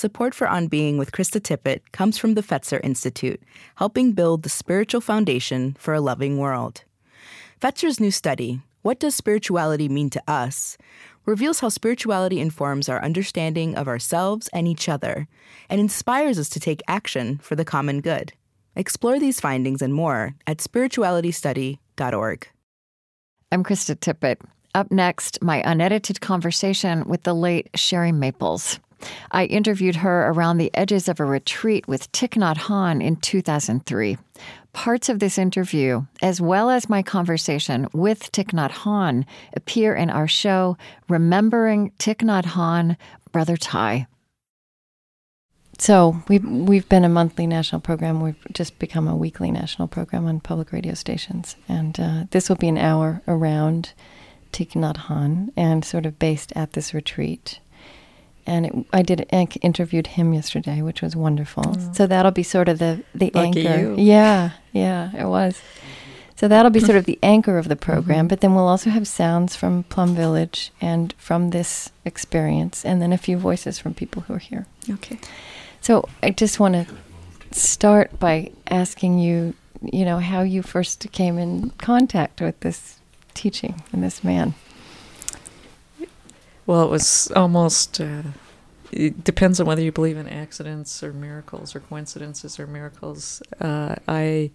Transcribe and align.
support 0.00 0.34
for 0.34 0.48
On 0.48 0.66
Being 0.66 0.96
with 0.96 1.12
Krista 1.12 1.40
Tippett 1.40 1.82
comes 1.92 2.16
from 2.16 2.32
the 2.32 2.42
Fetzer 2.42 2.80
Institute, 2.82 3.40
helping 3.76 4.12
build 4.12 4.42
the 4.42 4.48
spiritual 4.48 5.02
foundation 5.02 5.76
for 5.78 5.92
a 5.92 6.00
loving 6.00 6.38
world. 6.38 6.84
Fetzer's 7.60 8.00
new 8.00 8.10
study, 8.10 8.62
What 8.80 8.98
Does 8.98 9.14
Spirituality 9.14 9.88
Mean 9.88 10.08
to 10.10 10.22
Us? 10.26 10.78
reveals 11.26 11.60
how 11.60 11.68
spirituality 11.68 12.40
informs 12.40 12.88
our 12.88 13.04
understanding 13.04 13.76
of 13.76 13.86
ourselves 13.86 14.48
and 14.54 14.66
each 14.66 14.88
other, 14.88 15.28
and 15.68 15.78
inspires 15.78 16.38
us 16.38 16.48
to 16.48 16.58
take 16.58 16.80
action 16.88 17.38
for 17.42 17.54
the 17.54 17.64
common 17.64 18.00
good. 18.00 18.32
Explore 18.74 19.20
these 19.20 19.38
findings 19.38 19.82
and 19.82 19.92
more 19.92 20.34
at 20.46 20.58
spiritualitystudy.org. 20.58 22.48
I'm 23.52 23.64
Krista 23.64 23.94
Tippett. 23.96 24.38
Up 24.74 24.90
next, 24.90 25.42
my 25.42 25.62
unedited 25.66 26.22
conversation 26.22 27.04
with 27.04 27.24
the 27.24 27.34
late 27.34 27.70
Cheri 27.76 28.12
Maples. 28.12 28.80
I 29.30 29.44
interviewed 29.46 29.96
her 29.96 30.28
around 30.28 30.58
the 30.58 30.70
edges 30.74 31.08
of 31.08 31.20
a 31.20 31.24
retreat 31.24 31.86
with 31.88 32.10
Thich 32.12 32.38
Nhat 32.38 32.56
Hanh 32.56 33.02
in 33.02 33.16
2003. 33.16 34.18
Parts 34.72 35.08
of 35.08 35.18
this 35.18 35.38
interview, 35.38 36.02
as 36.22 36.40
well 36.40 36.70
as 36.70 36.88
my 36.88 37.02
conversation 37.02 37.88
with 37.92 38.30
Thich 38.32 38.52
Nhat 38.52 38.70
Hanh, 38.70 39.24
appear 39.54 39.94
in 39.94 40.10
our 40.10 40.28
show, 40.28 40.76
Remembering 41.08 41.92
Thich 41.98 42.18
Nhat 42.18 42.44
Hanh, 42.44 42.96
Brother 43.32 43.56
Thay. 43.56 44.06
So 45.78 46.22
we've 46.28 46.44
we've 46.44 46.88
been 46.90 47.04
a 47.04 47.08
monthly 47.08 47.46
national 47.46 47.80
program. 47.80 48.20
We've 48.20 48.46
just 48.52 48.78
become 48.78 49.08
a 49.08 49.16
weekly 49.16 49.50
national 49.50 49.88
program 49.88 50.26
on 50.26 50.40
public 50.40 50.72
radio 50.72 50.92
stations, 50.92 51.56
and 51.68 51.98
uh, 51.98 52.24
this 52.32 52.50
will 52.50 52.56
be 52.56 52.68
an 52.68 52.76
hour 52.76 53.22
around 53.26 53.94
Thich 54.52 54.72
Nhat 54.72 55.06
Hanh 55.06 55.50
and 55.56 55.82
sort 55.82 56.04
of 56.04 56.18
based 56.18 56.52
at 56.54 56.74
this 56.74 56.92
retreat. 56.92 57.60
And 58.50 58.66
it, 58.66 58.74
I 58.92 59.02
did 59.02 59.28
interviewed 59.30 60.08
him 60.08 60.34
yesterday, 60.34 60.82
which 60.82 61.02
was 61.02 61.14
wonderful. 61.14 61.62
Mm. 61.62 61.94
So 61.94 62.08
that'll 62.08 62.32
be 62.32 62.42
sort 62.42 62.68
of 62.68 62.80
the 62.80 63.04
the 63.14 63.30
Lucky 63.32 63.64
anchor. 63.64 63.80
You. 63.80 63.94
Yeah, 63.96 64.50
yeah, 64.72 65.16
it 65.16 65.26
was. 65.26 65.62
So 66.34 66.48
that'll 66.48 66.72
be 66.72 66.80
sort 66.80 66.96
of 66.96 67.04
the 67.04 67.18
anchor 67.22 67.58
of 67.58 67.68
the 67.68 67.76
program. 67.76 68.20
Mm-hmm. 68.20 68.26
But 68.26 68.40
then 68.40 68.56
we'll 68.56 68.66
also 68.66 68.90
have 68.90 69.06
sounds 69.06 69.54
from 69.54 69.84
Plum 69.84 70.16
Village 70.16 70.72
and 70.80 71.14
from 71.16 71.50
this 71.50 71.92
experience, 72.04 72.84
and 72.84 73.00
then 73.00 73.12
a 73.12 73.18
few 73.18 73.36
voices 73.36 73.78
from 73.78 73.94
people 73.94 74.22
who 74.22 74.34
are 74.34 74.38
here. 74.38 74.66
Okay. 74.90 75.20
So 75.80 76.08
I 76.20 76.30
just 76.30 76.58
want 76.58 76.74
to 76.74 76.86
start 77.52 78.18
by 78.18 78.50
asking 78.68 79.20
you, 79.20 79.54
you 79.80 80.04
know, 80.04 80.18
how 80.18 80.42
you 80.42 80.62
first 80.62 81.12
came 81.12 81.38
in 81.38 81.70
contact 81.78 82.40
with 82.40 82.58
this 82.60 82.98
teaching 83.32 83.84
and 83.92 84.02
this 84.02 84.24
man. 84.24 84.54
Well, 86.66 86.82
it 86.84 86.90
was 86.90 87.30
almost. 87.36 88.00
Uh, 88.00 88.22
it 88.92 89.24
depends 89.24 89.60
on 89.60 89.66
whether 89.66 89.82
you 89.82 89.92
believe 89.92 90.16
in 90.16 90.28
accidents 90.28 91.02
or 91.02 91.12
miracles 91.12 91.74
or 91.74 91.80
coincidences 91.80 92.58
or 92.58 92.66
miracles. 92.66 93.42
Uh, 93.60 93.96
I 94.08 94.50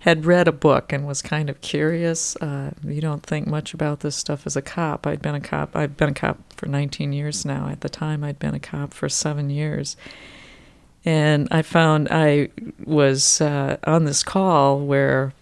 had 0.00 0.24
read 0.24 0.46
a 0.46 0.52
book 0.52 0.92
and 0.92 1.06
was 1.06 1.22
kind 1.22 1.50
of 1.50 1.60
curious. 1.60 2.36
Uh, 2.36 2.70
you 2.84 3.00
don't 3.00 3.24
think 3.24 3.46
much 3.46 3.74
about 3.74 4.00
this 4.00 4.14
stuff 4.14 4.46
as 4.46 4.56
a 4.56 4.62
cop. 4.62 5.06
I'd 5.06 5.22
been 5.22 5.34
a 5.34 5.40
cop. 5.40 5.74
I've 5.74 5.96
been 5.96 6.10
a 6.10 6.14
cop 6.14 6.38
for 6.52 6.66
19 6.66 7.12
years 7.12 7.44
now. 7.44 7.68
At 7.68 7.80
the 7.80 7.88
time, 7.88 8.22
I'd 8.22 8.38
been 8.38 8.54
a 8.54 8.60
cop 8.60 8.94
for 8.94 9.08
seven 9.08 9.50
years 9.50 9.96
and 11.04 11.48
I 11.50 11.62
found 11.62 12.08
I 12.10 12.48
was 12.84 13.40
uh, 13.40 13.78
on 13.84 14.04
this 14.04 14.22
call 14.22 14.80
where 14.80 15.32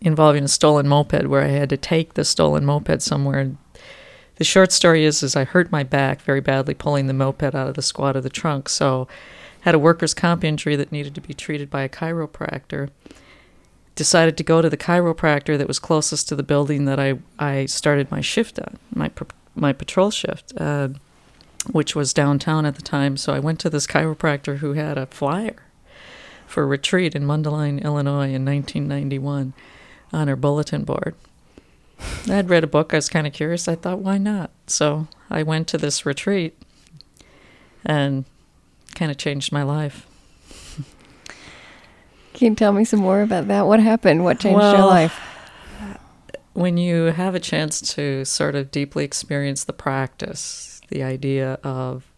involving 0.00 0.44
a 0.44 0.48
stolen 0.48 0.88
moped, 0.88 1.26
where 1.26 1.42
I 1.42 1.48
had 1.48 1.68
to 1.70 1.76
take 1.76 2.14
the 2.14 2.24
stolen 2.24 2.64
moped 2.64 3.02
somewhere. 3.02 3.52
The 4.40 4.44
short 4.44 4.72
story 4.72 5.04
is, 5.04 5.22
is 5.22 5.36
I 5.36 5.44
hurt 5.44 5.70
my 5.70 5.82
back 5.82 6.22
very 6.22 6.40
badly 6.40 6.72
pulling 6.72 7.08
the 7.08 7.12
moped 7.12 7.42
out 7.42 7.68
of 7.68 7.74
the 7.74 7.82
squat 7.82 8.16
of 8.16 8.22
the 8.22 8.30
trunk, 8.30 8.70
so 8.70 9.06
had 9.60 9.74
a 9.74 9.78
workers' 9.78 10.14
comp 10.14 10.44
injury 10.44 10.76
that 10.76 10.90
needed 10.90 11.14
to 11.16 11.20
be 11.20 11.34
treated 11.34 11.68
by 11.68 11.82
a 11.82 11.90
chiropractor. 11.90 12.88
Decided 13.94 14.38
to 14.38 14.42
go 14.42 14.62
to 14.62 14.70
the 14.70 14.78
chiropractor 14.78 15.58
that 15.58 15.68
was 15.68 15.78
closest 15.78 16.26
to 16.30 16.36
the 16.36 16.42
building 16.42 16.86
that 16.86 16.98
I, 16.98 17.18
I 17.38 17.66
started 17.66 18.10
my 18.10 18.22
shift 18.22 18.58
at, 18.58 18.72
my 18.94 19.10
my 19.54 19.74
patrol 19.74 20.10
shift. 20.10 20.54
Uh, 20.56 20.88
which 21.70 21.94
was 21.94 22.14
downtown 22.14 22.64
at 22.64 22.76
the 22.76 22.82
time. 22.82 23.18
So 23.18 23.34
I 23.34 23.40
went 23.40 23.60
to 23.60 23.68
this 23.68 23.86
chiropractor 23.86 24.56
who 24.56 24.72
had 24.72 24.96
a 24.96 25.04
flyer 25.04 25.64
for 26.46 26.66
retreat 26.66 27.14
in 27.14 27.24
Mundelein, 27.24 27.84
Illinois 27.84 28.32
in 28.32 28.46
1991 28.46 29.52
on 30.14 30.28
her 30.28 30.36
bulletin 30.36 30.84
board. 30.84 31.14
I'd 32.28 32.50
read 32.50 32.64
a 32.64 32.68
book. 32.68 32.92
I 32.92 32.96
was 32.96 33.08
kind 33.08 33.26
of 33.26 33.32
curious. 33.32 33.68
I 33.68 33.74
thought, 33.74 33.98
why 33.98 34.18
not? 34.18 34.50
So 34.66 35.08
I 35.28 35.42
went 35.42 35.68
to 35.68 35.78
this 35.78 36.04
retreat 36.06 36.60
and 37.84 38.24
kind 38.94 39.10
of 39.10 39.16
changed 39.16 39.52
my 39.52 39.62
life. 39.62 40.06
Can 42.34 42.50
you 42.52 42.54
tell 42.54 42.72
me 42.72 42.84
some 42.84 43.00
more 43.00 43.22
about 43.22 43.48
that? 43.48 43.66
What 43.66 43.80
happened? 43.80 44.24
What 44.24 44.40
changed 44.40 44.58
well, 44.58 44.76
your 44.76 44.86
life? 44.86 45.18
When 46.52 46.76
you 46.76 47.06
have 47.06 47.34
a 47.34 47.40
chance 47.40 47.80
to 47.94 48.24
sort 48.24 48.54
of 48.54 48.70
deeply 48.70 49.04
experience 49.04 49.64
the 49.64 49.72
practice, 49.72 50.80
the 50.88 51.02
idea 51.02 51.58
of 51.62 52.10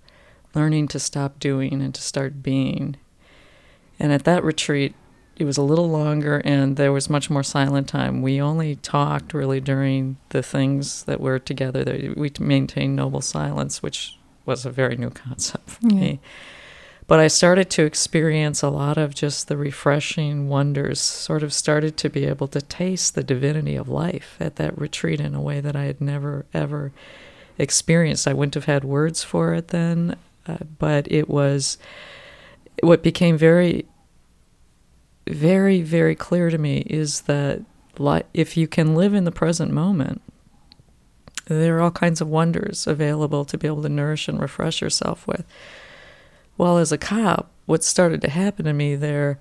learning 0.54 0.88
to 0.88 0.98
stop 0.98 1.38
doing 1.38 1.82
and 1.82 1.94
to 1.94 2.02
start 2.02 2.42
being. 2.42 2.96
And 3.98 4.12
at 4.12 4.24
that 4.24 4.44
retreat, 4.44 4.94
it 5.36 5.44
was 5.44 5.56
a 5.56 5.62
little 5.62 5.88
longer 5.88 6.42
and 6.44 6.76
there 6.76 6.92
was 6.92 7.08
much 7.08 7.30
more 7.30 7.42
silent 7.42 7.88
time. 7.88 8.22
We 8.22 8.40
only 8.40 8.76
talked 8.76 9.34
really 9.34 9.60
during 9.60 10.16
the 10.28 10.42
things 10.42 11.04
that 11.04 11.20
were 11.20 11.38
together. 11.38 12.14
We 12.16 12.30
maintained 12.38 12.96
noble 12.96 13.22
silence, 13.22 13.82
which 13.82 14.18
was 14.44 14.66
a 14.66 14.70
very 14.70 14.96
new 14.96 15.10
concept 15.10 15.70
for 15.70 15.88
yeah. 15.88 16.00
me. 16.00 16.20
But 17.06 17.18
I 17.20 17.26
started 17.26 17.68
to 17.70 17.84
experience 17.84 18.62
a 18.62 18.70
lot 18.70 18.96
of 18.96 19.14
just 19.14 19.48
the 19.48 19.56
refreshing 19.56 20.48
wonders, 20.48 21.00
sort 21.00 21.42
of 21.42 21.52
started 21.52 21.96
to 21.98 22.08
be 22.08 22.24
able 22.24 22.48
to 22.48 22.62
taste 22.62 23.14
the 23.14 23.24
divinity 23.24 23.74
of 23.76 23.88
life 23.88 24.36
at 24.38 24.56
that 24.56 24.78
retreat 24.78 25.20
in 25.20 25.34
a 25.34 25.40
way 25.40 25.60
that 25.60 25.74
I 25.74 25.84
had 25.84 26.00
never, 26.00 26.46
ever 26.54 26.92
experienced. 27.58 28.28
I 28.28 28.32
wouldn't 28.32 28.54
have 28.54 28.64
had 28.66 28.84
words 28.84 29.24
for 29.24 29.52
it 29.52 29.68
then, 29.68 30.16
uh, 30.46 30.58
but 30.78 31.10
it 31.10 31.28
was 31.28 31.76
what 32.82 33.02
became 33.02 33.36
very, 33.36 33.84
very, 35.32 35.82
very 35.82 36.14
clear 36.14 36.50
to 36.50 36.58
me 36.58 36.78
is 36.86 37.22
that 37.22 37.62
if 38.34 38.56
you 38.56 38.66
can 38.66 38.94
live 38.94 39.14
in 39.14 39.24
the 39.24 39.32
present 39.32 39.72
moment, 39.72 40.22
there 41.46 41.76
are 41.76 41.80
all 41.82 41.90
kinds 41.90 42.20
of 42.20 42.28
wonders 42.28 42.86
available 42.86 43.44
to 43.44 43.58
be 43.58 43.66
able 43.66 43.82
to 43.82 43.88
nourish 43.88 44.28
and 44.28 44.40
refresh 44.40 44.80
yourself 44.80 45.26
with. 45.26 45.44
Well, 46.56 46.78
as 46.78 46.92
a 46.92 46.98
cop, 46.98 47.50
what 47.66 47.84
started 47.84 48.20
to 48.22 48.30
happen 48.30 48.64
to 48.64 48.72
me 48.72 48.94
there 48.94 49.38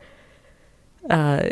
uh, 1.09 1.47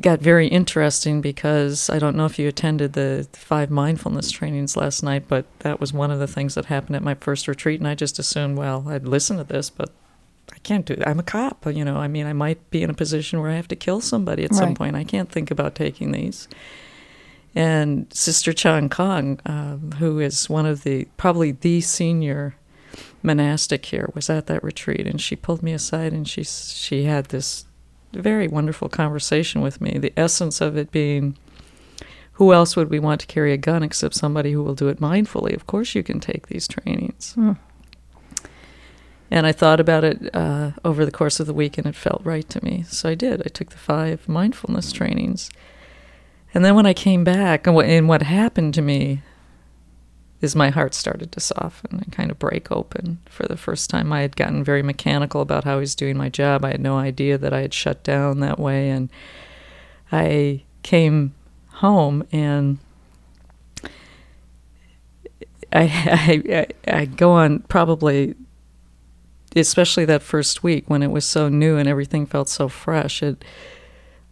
got 0.00 0.20
very 0.20 0.46
interesting 0.48 1.20
because 1.20 1.88
I 1.88 1.98
don't 1.98 2.16
know 2.16 2.26
if 2.26 2.38
you 2.38 2.48
attended 2.48 2.92
the 2.92 3.26
five 3.32 3.70
mindfulness 3.70 4.30
trainings 4.30 4.76
last 4.76 5.02
night, 5.02 5.24
but 5.26 5.46
that 5.60 5.80
was 5.80 5.92
one 5.92 6.10
of 6.10 6.18
the 6.18 6.26
things 6.26 6.54
that 6.54 6.66
happened 6.66 6.96
at 6.96 7.02
my 7.02 7.14
first 7.14 7.48
retreat, 7.48 7.80
and 7.80 7.88
I 7.88 7.94
just 7.94 8.18
assumed, 8.18 8.58
well, 8.58 8.84
I'd 8.88 9.08
listen 9.08 9.38
to 9.38 9.44
this, 9.44 9.70
but 9.70 9.90
I 10.52 10.58
can't 10.58 10.84
do 10.86 10.96
that. 10.96 11.08
I'm 11.08 11.18
a 11.18 11.24
cop, 11.24 11.66
you 11.66 11.84
know. 11.84 11.96
I 11.96 12.08
mean, 12.08 12.26
I 12.26 12.32
might 12.32 12.70
be 12.70 12.82
in 12.82 12.90
a 12.90 12.94
position 12.94 13.40
where 13.40 13.50
I 13.50 13.56
have 13.56 13.68
to 13.68 13.76
kill 13.76 14.00
somebody 14.00 14.44
at 14.44 14.50
right. 14.50 14.58
some 14.58 14.74
point. 14.74 14.96
I 14.96 15.04
can't 15.04 15.30
think 15.30 15.50
about 15.50 15.74
taking 15.74 16.12
these. 16.12 16.48
And 17.54 18.12
Sister 18.12 18.52
Chan 18.52 18.88
Khong, 18.88 19.40
uh, 19.46 19.96
who 19.96 20.18
is 20.18 20.50
one 20.50 20.66
of 20.66 20.82
the 20.82 21.06
probably 21.16 21.52
the 21.52 21.80
senior 21.80 22.56
monastic 23.22 23.86
here, 23.86 24.10
was 24.14 24.28
at 24.28 24.46
that 24.46 24.64
retreat, 24.64 25.06
and 25.06 25.20
she 25.20 25.36
pulled 25.36 25.62
me 25.62 25.72
aside 25.72 26.12
and 26.12 26.28
she 26.28 26.42
she 26.44 27.04
had 27.04 27.26
this 27.26 27.64
very 28.12 28.48
wonderful 28.48 28.88
conversation 28.88 29.60
with 29.60 29.80
me. 29.80 29.98
The 29.98 30.12
essence 30.16 30.60
of 30.60 30.76
it 30.76 30.90
being 30.90 31.36
who 32.34 32.52
else 32.52 32.74
would 32.74 32.90
we 32.90 32.98
want 32.98 33.20
to 33.20 33.26
carry 33.28 33.52
a 33.52 33.56
gun 33.56 33.82
except 33.82 34.14
somebody 34.14 34.52
who 34.52 34.62
will 34.62 34.74
do 34.74 34.88
it 34.88 35.00
mindfully? 35.00 35.54
Of 35.54 35.66
course, 35.66 35.94
you 35.94 36.02
can 36.02 36.18
take 36.18 36.48
these 36.48 36.66
trainings. 36.66 37.34
Hmm. 37.34 37.52
And 39.30 39.46
I 39.46 39.52
thought 39.52 39.80
about 39.80 40.04
it 40.04 40.34
uh, 40.34 40.72
over 40.84 41.04
the 41.04 41.10
course 41.10 41.40
of 41.40 41.46
the 41.46 41.54
week, 41.54 41.78
and 41.78 41.86
it 41.86 41.96
felt 41.96 42.20
right 42.24 42.48
to 42.50 42.64
me. 42.64 42.84
So 42.88 43.08
I 43.08 43.14
did. 43.14 43.40
I 43.40 43.48
took 43.48 43.70
the 43.70 43.78
five 43.78 44.28
mindfulness 44.28 44.92
trainings. 44.92 45.50
And 46.52 46.64
then 46.64 46.74
when 46.76 46.86
I 46.86 46.94
came 46.94 47.24
back, 47.24 47.66
and 47.66 47.74
what, 47.74 47.86
and 47.86 48.08
what 48.08 48.22
happened 48.22 48.74
to 48.74 48.82
me 48.82 49.22
is 50.44 50.54
my 50.54 50.70
heart 50.70 50.94
started 50.94 51.32
to 51.32 51.40
soften 51.40 51.98
and 51.98 52.12
kind 52.12 52.30
of 52.30 52.38
break 52.38 52.70
open. 52.70 53.18
For 53.28 53.46
the 53.46 53.56
first 53.56 53.90
time, 53.90 54.12
I 54.12 54.20
had 54.20 54.36
gotten 54.36 54.62
very 54.62 54.82
mechanical 54.82 55.40
about 55.40 55.64
how 55.64 55.72
I 55.74 55.76
was 55.76 55.94
doing 55.94 56.16
my 56.16 56.28
job. 56.28 56.64
I 56.64 56.70
had 56.72 56.80
no 56.80 56.96
idea 56.98 57.38
that 57.38 57.52
I 57.52 57.62
had 57.62 57.74
shut 57.74 58.04
down 58.04 58.40
that 58.40 58.58
way. 58.58 58.90
And 58.90 59.08
I 60.12 60.62
came 60.82 61.34
home 61.68 62.26
and 62.30 62.78
I, 65.72 65.82
I, 66.52 66.66
I 66.86 67.04
go 67.06 67.32
on 67.32 67.60
probably, 67.60 68.34
especially 69.54 70.04
that 70.06 70.22
first 70.22 70.62
week 70.62 70.88
when 70.88 71.02
it 71.02 71.10
was 71.10 71.24
so 71.24 71.48
new 71.48 71.76
and 71.76 71.88
everything 71.88 72.26
felt 72.26 72.48
so 72.48 72.68
fresh. 72.68 73.22
It, 73.22 73.44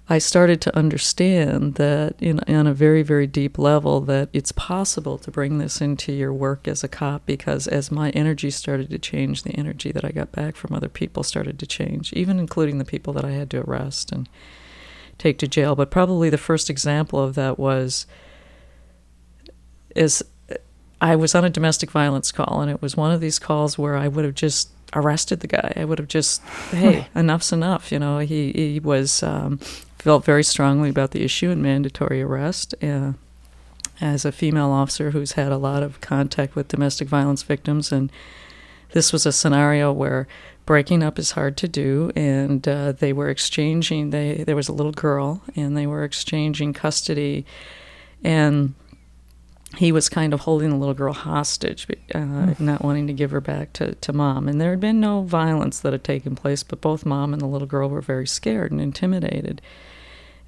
I 0.08 0.18
started 0.18 0.60
to 0.62 0.76
understand 0.76 1.76
that 1.76 2.16
in, 2.20 2.40
on 2.40 2.66
a 2.66 2.74
very, 2.74 3.02
very 3.02 3.26
deep 3.26 3.56
level 3.56 4.00
that 4.02 4.28
it's 4.32 4.52
possible 4.52 5.16
to 5.18 5.30
bring 5.30 5.58
this 5.58 5.80
into 5.80 6.12
your 6.12 6.32
work 6.32 6.66
as 6.66 6.82
a 6.82 6.88
cop 6.88 7.24
because 7.24 7.68
as 7.68 7.92
my 7.92 8.10
energy 8.10 8.50
started 8.50 8.90
to 8.90 8.98
change, 8.98 9.42
the 9.42 9.52
energy 9.52 9.92
that 9.92 10.04
I 10.04 10.10
got 10.10 10.32
back 10.32 10.56
from 10.56 10.74
other 10.74 10.88
people 10.88 11.22
started 11.22 11.58
to 11.60 11.66
change, 11.66 12.12
even 12.12 12.38
including 12.38 12.78
the 12.78 12.84
people 12.84 13.12
that 13.14 13.24
I 13.24 13.30
had 13.30 13.48
to 13.50 13.60
arrest 13.60 14.10
and 14.10 14.28
take 15.18 15.38
to 15.38 15.48
jail. 15.48 15.76
But 15.76 15.90
probably 15.90 16.30
the 16.30 16.38
first 16.38 16.68
example 16.68 17.20
of 17.20 17.34
that 17.36 17.58
was 17.58 18.06
is 19.94 20.24
I 21.00 21.16
was 21.16 21.34
on 21.34 21.44
a 21.44 21.50
domestic 21.50 21.90
violence 21.90 22.30
call, 22.30 22.60
and 22.60 22.70
it 22.70 22.80
was 22.80 22.96
one 22.96 23.12
of 23.12 23.20
these 23.20 23.38
calls 23.38 23.76
where 23.76 23.96
I 23.96 24.08
would 24.08 24.24
have 24.24 24.34
just 24.34 24.70
arrested 24.94 25.40
the 25.40 25.46
guy. 25.46 25.72
I 25.76 25.84
would 25.84 25.98
have 25.98 26.08
just, 26.08 26.42
hey, 26.70 27.06
enough's 27.14 27.52
enough. 27.52 27.92
You 27.92 27.98
know, 27.98 28.18
he 28.18 28.52
he 28.52 28.80
was 28.80 29.22
um, 29.22 29.58
felt 29.98 30.24
very 30.24 30.44
strongly 30.44 30.90
about 30.90 31.12
the 31.12 31.22
issue 31.22 31.50
and 31.50 31.62
mandatory 31.62 32.22
arrest. 32.22 32.74
Uh, 32.82 33.12
as 34.00 34.24
a 34.24 34.32
female 34.32 34.70
officer 34.70 35.12
who's 35.12 35.32
had 35.32 35.52
a 35.52 35.56
lot 35.56 35.82
of 35.82 36.00
contact 36.00 36.56
with 36.56 36.68
domestic 36.68 37.06
violence 37.08 37.42
victims, 37.44 37.92
and 37.92 38.10
this 38.92 39.12
was 39.12 39.24
a 39.24 39.32
scenario 39.32 39.92
where 39.92 40.26
breaking 40.66 41.02
up 41.02 41.18
is 41.18 41.32
hard 41.32 41.56
to 41.56 41.68
do, 41.68 42.10
and 42.16 42.66
uh, 42.66 42.92
they 42.92 43.12
were 43.12 43.28
exchanging. 43.28 44.10
They 44.10 44.44
there 44.44 44.56
was 44.56 44.68
a 44.68 44.72
little 44.72 44.92
girl, 44.92 45.42
and 45.54 45.76
they 45.76 45.86
were 45.86 46.04
exchanging 46.04 46.72
custody, 46.72 47.46
and 48.24 48.74
he 49.76 49.90
was 49.90 50.08
kind 50.08 50.34
of 50.34 50.40
holding 50.40 50.70
the 50.70 50.76
little 50.76 50.94
girl 50.94 51.14
hostage, 51.14 51.86
uh, 52.14 52.18
mm. 52.18 52.60
not 52.60 52.82
wanting 52.82 53.06
to 53.06 53.12
give 53.12 53.30
her 53.30 53.40
back 53.40 53.72
to, 53.74 53.94
to 53.96 54.12
mom. 54.12 54.48
And 54.48 54.60
there 54.60 54.70
had 54.70 54.80
been 54.80 55.00
no 55.00 55.22
violence 55.22 55.80
that 55.80 55.92
had 55.92 56.04
taken 56.04 56.36
place, 56.36 56.62
but 56.62 56.80
both 56.80 57.06
mom 57.06 57.32
and 57.32 57.40
the 57.40 57.46
little 57.46 57.66
girl 57.66 57.88
were 57.88 58.02
very 58.02 58.26
scared 58.26 58.70
and 58.70 58.80
intimidated. 58.80 59.62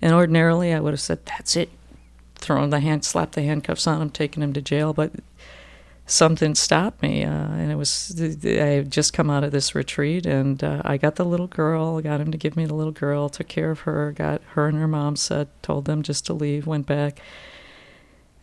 And 0.02 0.12
ordinarily, 0.12 0.74
I 0.74 0.80
would 0.80 0.92
have 0.92 1.00
said, 1.00 1.24
"That's 1.24 1.56
it," 1.56 1.70
thrown 2.34 2.70
the 2.70 2.80
hand, 2.80 3.04
slapped 3.04 3.32
the 3.32 3.42
handcuffs 3.42 3.86
on 3.86 4.02
him, 4.02 4.10
taken 4.10 4.42
him 4.42 4.52
to 4.52 4.60
jail. 4.60 4.92
But 4.92 5.12
something 6.04 6.54
stopped 6.54 7.00
me, 7.00 7.24
uh, 7.24 7.30
and 7.30 7.72
it 7.72 7.76
was 7.76 8.20
I 8.44 8.48
had 8.48 8.90
just 8.90 9.14
come 9.14 9.30
out 9.30 9.44
of 9.44 9.52
this 9.52 9.74
retreat, 9.74 10.26
and 10.26 10.62
uh, 10.62 10.82
I 10.84 10.98
got 10.98 11.14
the 11.16 11.24
little 11.24 11.46
girl, 11.46 12.02
got 12.02 12.20
him 12.20 12.30
to 12.30 12.36
give 12.36 12.56
me 12.56 12.66
the 12.66 12.74
little 12.74 12.92
girl, 12.92 13.30
took 13.30 13.48
care 13.48 13.70
of 13.70 13.80
her, 13.80 14.12
got 14.12 14.42
her 14.48 14.68
and 14.68 14.76
her 14.76 14.88
mom 14.88 15.16
said, 15.16 15.48
told 15.62 15.86
them 15.86 16.02
just 16.02 16.26
to 16.26 16.34
leave, 16.34 16.66
went 16.66 16.84
back 16.84 17.20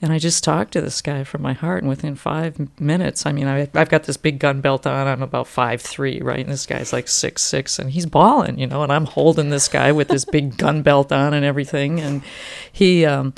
and 0.01 0.11
I 0.11 0.17
just 0.17 0.43
talked 0.43 0.73
to 0.73 0.81
this 0.81 1.01
guy 1.01 1.23
from 1.23 1.43
my 1.43 1.53
heart, 1.53 1.83
and 1.83 1.89
within 1.89 2.15
five 2.15 2.59
minutes, 2.79 3.25
I 3.25 3.31
mean, 3.31 3.47
I, 3.47 3.69
have 3.73 3.89
got 3.89 4.03
this 4.03 4.17
big 4.17 4.39
gun 4.39 4.59
belt 4.59 4.87
on. 4.87 5.07
I'm 5.07 5.21
about 5.21 5.47
five 5.47 5.81
three, 5.81 6.19
right? 6.21 6.39
And 6.39 6.49
this 6.49 6.65
guy's 6.65 6.91
like 6.91 7.07
six 7.07 7.43
six, 7.43 7.77
and 7.77 7.91
he's 7.91 8.07
bawling, 8.07 8.57
you 8.57 8.65
know. 8.65 8.81
And 8.81 8.91
I'm 8.91 9.05
holding 9.05 9.49
this 9.49 9.67
guy 9.67 9.91
with 9.91 10.07
this 10.07 10.25
big 10.25 10.57
gun 10.57 10.81
belt 10.81 11.11
on 11.11 11.33
and 11.33 11.45
everything, 11.45 11.99
and 11.99 12.23
he 12.71 13.05
um, 13.05 13.35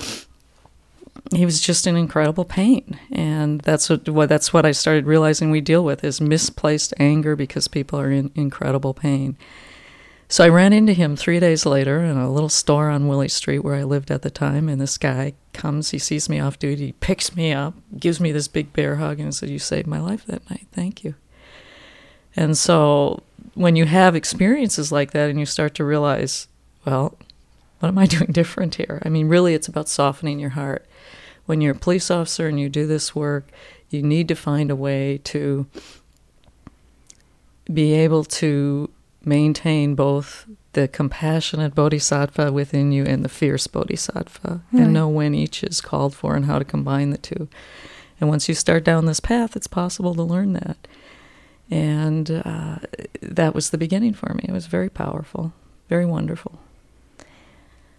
he 1.34 1.46
was 1.46 1.60
just 1.60 1.86
in 1.86 1.98
incredible 1.98 2.46
pain, 2.46 2.98
and 3.12 3.60
that's 3.62 3.90
what, 3.90 4.08
what 4.08 4.30
that's 4.30 4.54
what 4.54 4.66
I 4.66 4.72
started 4.72 5.06
realizing 5.06 5.52
we 5.52 5.62
deal 5.62 5.84
with 5.84 6.04
is 6.04 6.22
misplaced 6.22 6.94
anger 6.98 7.36
because 7.36 7.68
people 7.68 8.00
are 8.00 8.12
in 8.12 8.32
incredible 8.36 8.94
pain. 8.94 9.38
So 10.34 10.44
I 10.44 10.50
ran 10.50 10.74
into 10.74 10.94
him 10.94 11.16
three 11.16 11.40
days 11.40 11.64
later 11.64 12.00
in 12.00 12.18
a 12.18 12.28
little 12.28 12.50
store 12.50 12.90
on 12.90 13.08
Willie 13.08 13.28
Street 13.28 13.60
where 13.60 13.76
I 13.76 13.84
lived 13.84 14.10
at 14.10 14.24
the 14.24 14.32
time, 14.32 14.68
and 14.68 14.82
this 14.82 14.98
guy 14.98 15.34
comes, 15.54 15.92
he 15.92 16.00
sees 16.00 16.28
me 16.28 16.40
off 16.40 16.58
duty, 16.58 16.88
he 16.88 16.92
picks 16.94 17.36
me 17.36 17.54
up, 17.54 17.76
gives 18.00 18.20
me 18.20 18.32
this 18.32 18.48
big 18.48 18.74
bear 18.74 18.96
hug, 18.96 19.20
and 19.20 19.36
said, 19.36 19.52
You 19.52 19.60
saved 19.60 19.86
my 19.86 20.00
life 20.00 20.26
that 20.26 20.50
night. 20.50 20.66
Thank 20.72 21.04
you. 21.04 21.14
And 22.36 22.58
so 22.58 23.22
when 23.54 23.76
you 23.76 23.86
have 23.86 24.16
experiences 24.16 24.92
like 24.92 25.12
that 25.12 25.30
and 25.30 25.40
you 25.40 25.46
start 25.46 25.76
to 25.76 25.84
realize, 25.84 26.48
well, 26.84 27.16
what 27.80 27.90
am 27.90 28.00
I 28.00 28.06
doing 28.08 28.32
different 28.32 28.74
here? 28.74 29.04
I 29.06 29.10
mean, 29.10 29.30
really, 29.30 29.54
it's 29.54 29.68
about 29.68 29.88
softening 29.88 30.40
your 30.40 30.50
heart. 30.50 30.84
When 31.46 31.62
you're 31.62 31.76
a 31.76 31.78
police 31.78 32.10
officer 32.10 32.48
and 32.48 32.60
you 32.60 32.70
do 32.70 32.88
this 32.88 33.14
work, 33.14 33.52
you 33.92 34.02
need 34.02 34.28
to 34.30 34.36
find 34.36 34.72
a 34.72 34.76
way 34.76 35.20
to 35.26 35.68
be 37.72 37.94
able 37.94 38.24
to 38.24 38.90
maintain 39.26 39.96
both 39.96 40.46
the 40.74 40.88
compassionate 40.88 41.76
bodhisattva 41.76 42.52
within 42.52 42.92
you 42.92 43.04
and 43.06 43.24
the 43.24 43.30
fierce 43.30 43.68
bodhisattva 43.68 44.62
right. 44.72 44.82
and 44.82 44.94
know 44.94 45.08
when 45.08 45.36
each 45.36 45.64
is 45.64 45.82
called 45.82 46.16
for 46.16 46.36
and 46.36 46.46
how 46.46 46.60
to 46.60 46.66
combine 46.66 47.12
the 47.12 47.18
two. 47.18 47.48
And 48.20 48.30
once 48.30 48.48
you 48.48 48.56
start 48.56 48.84
down 48.84 49.06
this 49.06 49.20
path, 49.20 49.56
it's 49.56 49.68
possible 49.68 50.16
to 50.16 50.24
learn 50.24 50.54
that. 50.54 50.88
And 51.70 52.30
uh, 52.46 52.80
that 53.22 53.56
was 53.56 53.70
the 53.70 53.78
beginning 53.78 54.14
for 54.14 54.34
me. 54.34 54.46
It 54.48 54.52
was 54.52 54.68
very 54.68 54.90
powerful, 54.90 55.54
very 55.90 56.06
wonderful. 56.06 56.60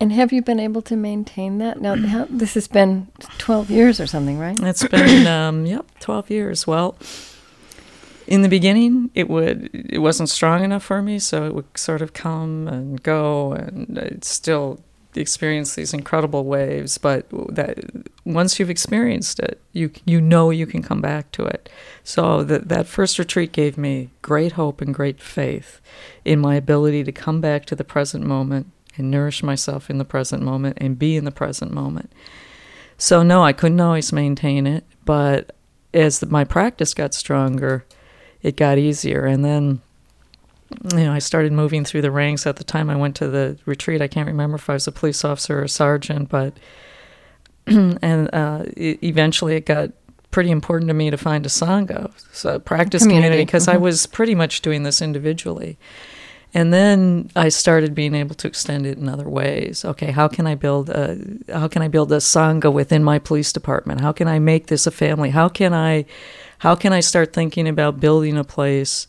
And 0.01 0.13
have 0.13 0.33
you 0.33 0.43
been 0.43 0.61
able 0.61 0.83
to 0.83 0.97
maintain 0.97 1.59
that? 1.59 1.81
Now, 1.81 1.97
how, 1.97 2.27
this 2.29 2.55
has 2.55 2.69
been 2.69 3.09
12 3.39 3.71
years 3.71 4.01
or 4.01 4.07
something, 4.07 4.39
right? 4.39 4.59
It's 4.61 4.87
been, 4.87 5.27
um, 5.27 5.67
yep, 5.67 5.87
12 6.01 6.31
years. 6.31 6.67
Well, 6.67 6.97
in 8.27 8.43
the 8.43 8.49
beginning 8.49 9.11
it 9.15 9.29
would 9.29 9.71
it 9.73 9.99
wasn't 9.99 10.29
strong 10.29 10.65
enough 10.65 10.83
for 10.83 11.03
me 11.03 11.19
so 11.19 11.47
it 11.47 11.55
would 11.55 11.67
sort 11.77 12.03
of 12.03 12.13
come 12.13 12.69
and 12.69 13.03
go 13.03 13.53
and 13.53 13.99
I'd 13.99 14.25
still 14.25 14.81
experience 15.15 15.75
these 15.75 15.95
incredible 15.95 16.45
waves 16.45 16.99
but 16.99 17.27
that 17.31 17.79
once 18.25 18.59
you've 18.59 18.71
experienced 18.71 19.39
it 19.39 19.61
you 19.73 19.91
you 20.05 20.21
know 20.21 20.51
you 20.51 20.67
can 20.67 20.83
come 20.83 21.01
back 21.01 21.31
to 21.33 21.45
it. 21.45 21.69
So 22.03 22.43
that 22.45 22.69
that 22.69 22.87
first 22.87 23.19
retreat 23.19 23.53
gave 23.53 23.77
me 23.77 24.11
great 24.23 24.53
hope 24.53 24.81
and 24.81 24.95
great 24.95 25.21
faith 25.21 25.81
in 26.25 26.39
my 26.39 26.55
ability 26.55 27.05
to 27.05 27.13
come 27.13 27.41
back 27.41 27.67
to 27.67 27.77
the 27.77 27.85
present 27.85 28.25
moment 28.25 28.71
and 28.97 29.11
nourish 29.11 29.43
myself 29.43 29.91
in 29.91 29.99
the 29.99 30.05
present 30.05 30.43
moment 30.43 30.79
and 30.81 30.99
be 30.99 31.17
in 31.17 31.25
the 31.25 31.31
present 31.31 31.73
moment. 31.73 32.11
So 32.97 33.23
no 33.23 33.45
I 33.45 33.53
couldn't 33.53 33.81
always 33.81 34.13
maintain 34.13 34.67
it 34.67 34.85
but 35.05 35.55
as 35.93 36.25
my 36.25 36.45
practice 36.45 36.95
got 36.95 37.15
stronger 37.15 37.85
it 38.45 38.57
got 38.57 38.79
easier. 38.79 39.25
And 39.25 39.45
then, 39.45 39.81
you 40.93 41.05
know, 41.05 41.13
I 41.13 41.19
started 41.19 41.51
moving 41.51 41.85
through 41.85 42.03
the 42.03 42.11
ranks. 42.11 42.47
At 42.47 42.57
the 42.57 42.65
time 42.65 42.91
I 42.91 42.95
went 42.95 43.17
to 43.17 43.29
the 43.29 43.59
retreat, 43.65 44.03
I 44.03 44.07
can't 44.07 44.29
remember 44.29 44.57
if 44.57 44.71
I 44.71 44.75
was 44.75 44.87
a 44.87 44.93
police 44.93 45.25
officer 45.25 45.59
or 45.59 45.63
a 45.63 45.69
sergeant, 45.69 46.29
but, 46.29 46.53
and 47.67 48.33
uh, 48.33 48.65
it, 48.77 49.03
eventually 49.03 49.57
it 49.57 49.67
got 49.67 49.91
pretty 50.31 50.51
important 50.51 50.89
to 50.89 50.95
me 50.95 51.11
to 51.11 51.17
find 51.17 51.47
a 51.47 51.49
Sangha, 51.49 52.13
so 52.33 52.59
practice 52.59 53.05
community, 53.05 53.45
because 53.45 53.67
mm-hmm. 53.67 53.77
I 53.77 53.79
was 53.79 54.07
pretty 54.07 54.35
much 54.35 54.61
doing 54.61 54.83
this 54.83 55.01
individually. 55.01 55.79
And 56.57 56.73
then 56.73 57.31
I 57.35 57.49
started 57.49 57.97
being 57.97 58.15
able 58.15 58.37
to 58.37 58.47
extend 58.47 58.87
it 58.87 58.97
in 58.97 59.09
other 59.09 59.29
ways. 59.29 59.85
Okay, 59.85 60.13
how 60.13 60.29
can 60.29 60.47
I 60.47 60.55
build 60.55 60.89
a 60.89 61.19
how 61.53 61.67
can 61.67 61.83
I 61.83 61.89
build 61.89 62.13
a 62.13 62.19
sangha 62.19 62.73
within 62.73 63.03
my 63.03 63.19
police 63.19 63.53
department? 63.53 64.01
How 64.01 64.13
can 64.13 64.29
I 64.29 64.39
make 64.39 64.69
this 64.69 64.87
a 64.87 64.93
family? 64.93 65.31
How 65.31 65.49
can 65.49 65.75
I 65.75 66.05
how 66.59 66.77
can 66.77 66.93
I 66.93 67.01
start 67.01 67.33
thinking 67.33 67.67
about 67.67 67.99
building 67.99 68.39
a 68.39 68.45
place 68.45 69.09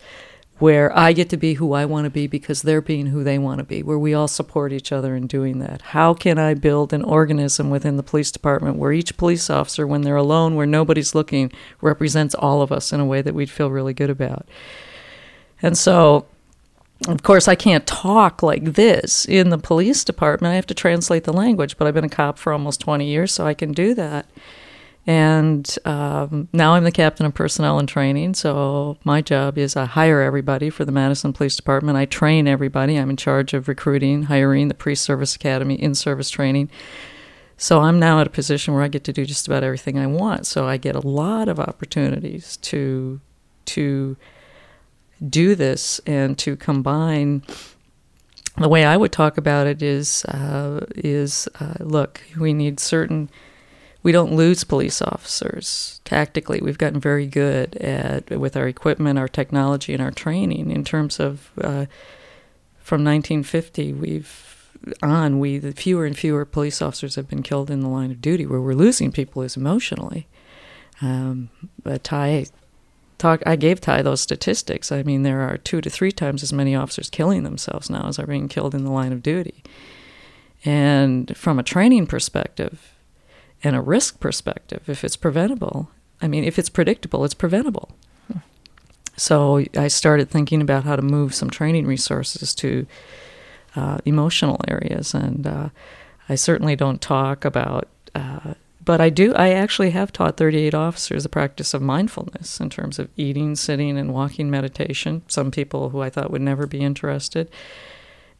where 0.57 0.97
I 0.97 1.13
get 1.13 1.29
to 1.29 1.37
be 1.37 1.55
who 1.55 1.73
I 1.73 1.85
want 1.85 2.05
to 2.05 2.09
be 2.09 2.27
because 2.27 2.61
they're 2.63 2.81
being 2.81 3.07
who 3.07 3.23
they 3.23 3.37
want 3.37 3.59
to 3.59 3.63
be, 3.63 3.83
where 3.83 3.99
we 3.99 4.13
all 4.13 4.27
support 4.27 4.71
each 4.73 4.91
other 4.91 5.15
in 5.15 5.27
doing 5.27 5.59
that? 5.59 5.81
How 5.81 6.13
can 6.13 6.39
I 6.39 6.53
build 6.53 6.93
an 6.93 7.03
organism 7.03 7.69
within 7.69 7.97
the 7.97 8.03
police 8.03 8.31
department 8.31 8.77
where 8.77 8.93
each 8.93 9.17
police 9.17 9.49
officer, 9.49 9.85
when 9.85 10.01
they're 10.01 10.15
alone, 10.15 10.55
where 10.55 10.65
nobody's 10.65 11.13
looking, 11.13 11.51
represents 11.81 12.33
all 12.33 12.61
of 12.61 12.71
us 12.71 12.93
in 12.93 13.01
a 13.01 13.05
way 13.05 13.21
that 13.21 13.35
we'd 13.35 13.49
feel 13.49 13.69
really 13.69 13.93
good 13.93 14.09
about? 14.09 14.47
And 15.61 15.77
so, 15.77 16.25
of 17.07 17.23
course, 17.23 17.47
I 17.47 17.55
can't 17.55 17.85
talk 17.85 18.41
like 18.41 18.63
this 18.63 19.25
in 19.25 19.49
the 19.49 19.57
police 19.57 20.03
department. 20.03 20.51
I 20.51 20.55
have 20.55 20.67
to 20.67 20.73
translate 20.73 21.25
the 21.25 21.33
language, 21.33 21.77
but 21.77 21.87
I've 21.87 21.93
been 21.93 22.05
a 22.05 22.09
cop 22.09 22.39
for 22.39 22.53
almost 22.53 22.79
20 22.81 23.05
years, 23.05 23.33
so 23.33 23.45
I 23.45 23.53
can 23.53 23.73
do 23.73 23.93
that. 23.95 24.27
And 25.07 25.77
um, 25.85 26.47
now 26.51 26.73
I'm 26.73 26.83
the 26.83 26.91
captain 26.91 27.27
of 27.27 27.33
personnel 27.35 27.77
and 27.77 27.87
training. 27.87 28.33
So 28.33 28.97
my 29.03 29.21
job 29.21 29.57
is 29.57 29.75
I 29.75 29.85
hire 29.85 30.21
everybody 30.21 30.71
for 30.71 30.83
the 30.83 30.91
Madison 30.91 31.31
Police 31.31 31.55
Department. 31.55 31.97
I 31.97 32.05
train 32.05 32.47
everybody. 32.47 32.97
I'm 32.97 33.11
in 33.11 33.17
charge 33.17 33.53
of 33.53 33.67
recruiting, 33.67 34.23
hiring, 34.23 34.67
the 34.67 34.73
pre 34.73 34.95
service 34.95 35.35
academy, 35.35 35.75
in 35.75 35.93
service 35.93 36.31
training. 36.31 36.71
So 37.57 37.81
I'm 37.81 37.99
now 37.99 38.19
at 38.19 38.27
a 38.27 38.31
position 38.31 38.73
where 38.73 38.83
I 38.83 38.87
get 38.87 39.03
to 39.03 39.13
do 39.13 39.25
just 39.25 39.47
about 39.47 39.63
everything 39.63 39.99
I 39.99 40.07
want. 40.07 40.47
So 40.47 40.67
I 40.67 40.77
get 40.77 40.95
a 40.95 41.07
lot 41.07 41.49
of 41.49 41.59
opportunities 41.59 42.57
to 42.57 43.21
to 43.65 44.17
do 45.29 45.55
this 45.55 45.99
and 46.05 46.37
to 46.39 46.55
combine. 46.55 47.43
The 48.57 48.69
way 48.69 48.85
I 48.85 48.95
would 48.95 49.11
talk 49.11 49.37
about 49.37 49.67
it 49.67 49.81
is 49.81 50.23
uh, 50.25 50.85
is 50.95 51.49
uh, 51.59 51.75
look, 51.79 52.21
we 52.39 52.53
need 52.53 52.79
certain 52.79 53.29
we 54.05 54.11
don't 54.11 54.35
lose 54.35 54.63
police 54.63 55.01
officers 55.01 55.99
tactically. 56.05 56.59
We've 56.61 56.77
gotten 56.77 56.99
very 56.99 57.25
good 57.25 57.75
at 57.77 58.29
with 58.29 58.55
our 58.55 58.67
equipment, 58.67 59.17
our 59.17 59.27
technology, 59.27 59.93
and 59.93 60.01
our 60.01 60.11
training 60.11 60.69
in 60.69 60.83
terms 60.83 61.19
of 61.19 61.49
uh, 61.57 61.87
from 62.77 63.03
1950 63.03 63.93
we've 63.93 64.69
on 65.01 65.39
we 65.39 65.57
the 65.57 65.71
fewer 65.71 66.05
and 66.05 66.15
fewer 66.15 66.45
police 66.45 66.81
officers 66.81 67.15
have 67.15 67.27
been 67.27 67.41
killed 67.41 67.71
in 67.71 67.79
the 67.79 67.89
line 67.89 68.11
of 68.11 68.21
duty. 68.21 68.45
Where 68.45 68.61
we're 68.61 68.73
losing 68.75 69.11
people 69.11 69.41
is 69.41 69.57
emotionally. 69.57 70.27
Um, 71.01 71.49
but 71.83 72.03
Thay 72.03 72.45
talk 73.25 73.41
I 73.45 73.55
gave 73.55 73.79
Thay 73.79 74.01
those 74.01 74.21
statistics. 74.21 74.91
I 74.91 75.03
mean, 75.03 75.23
there 75.23 75.41
are 75.41 75.57
two 75.57 75.81
to 75.81 75.89
three 75.89 76.11
times 76.11 76.43
as 76.43 76.53
many 76.53 76.75
officers 76.75 77.09
killing 77.09 77.43
themselves 77.43 77.89
now 77.89 78.07
as 78.07 78.19
are 78.19 78.27
being 78.27 78.47
killed 78.47 78.75
in 78.75 78.83
the 78.83 78.91
line 78.91 79.11
of 79.11 79.23
duty. 79.23 79.63
And 80.63 81.35
from 81.35 81.59
a 81.59 81.63
training 81.63 82.07
perspective 82.07 82.93
and 83.63 83.75
a 83.75 83.81
risk 83.81 84.19
perspective, 84.19 84.83
if 84.87 85.03
it's 85.03 85.15
preventable, 85.15 85.89
I 86.21 86.27
mean, 86.27 86.43
if 86.43 86.59
it's 86.59 86.69
predictable, 86.69 87.25
it's 87.25 87.33
preventable. 87.33 87.89
So 89.17 89.63
I 89.77 89.87
started 89.87 90.29
thinking 90.29 90.61
about 90.61 90.83
how 90.83 90.95
to 90.95 91.01
move 91.01 91.33
some 91.33 91.49
training 91.49 91.87
resources 91.87 92.53
to 92.55 92.85
uh, 93.75 93.99
emotional 94.05 94.59
areas, 94.67 95.13
and 95.13 95.47
uh, 95.47 95.69
I 96.27 96.35
certainly 96.35 96.75
don't 96.75 97.01
talk 97.01 97.45
about. 97.45 97.87
Uh, 98.13 98.55
but 98.85 99.01
I 99.01 99.09
do. 99.09 99.33
I 99.33 99.49
actually 99.49 99.89
have 99.91 100.13
taught 100.13 100.37
38 100.37 100.73
officers 100.73 101.23
the 101.23 101.29
practice 101.29 101.73
of 101.73 101.81
mindfulness 101.81 102.59
in 102.59 102.69
terms 102.69 102.99
of 102.99 103.09
eating, 103.17 103.55
sitting, 103.55 103.97
and 103.97 104.13
walking 104.13 104.49
meditation. 104.49 105.23
Some 105.27 105.49
people 105.51 105.89
who 105.89 106.01
I 106.01 106.11
thought 106.11 106.31
would 106.31 106.41
never 106.41 106.67
be 106.67 106.81
interested, 106.81 107.49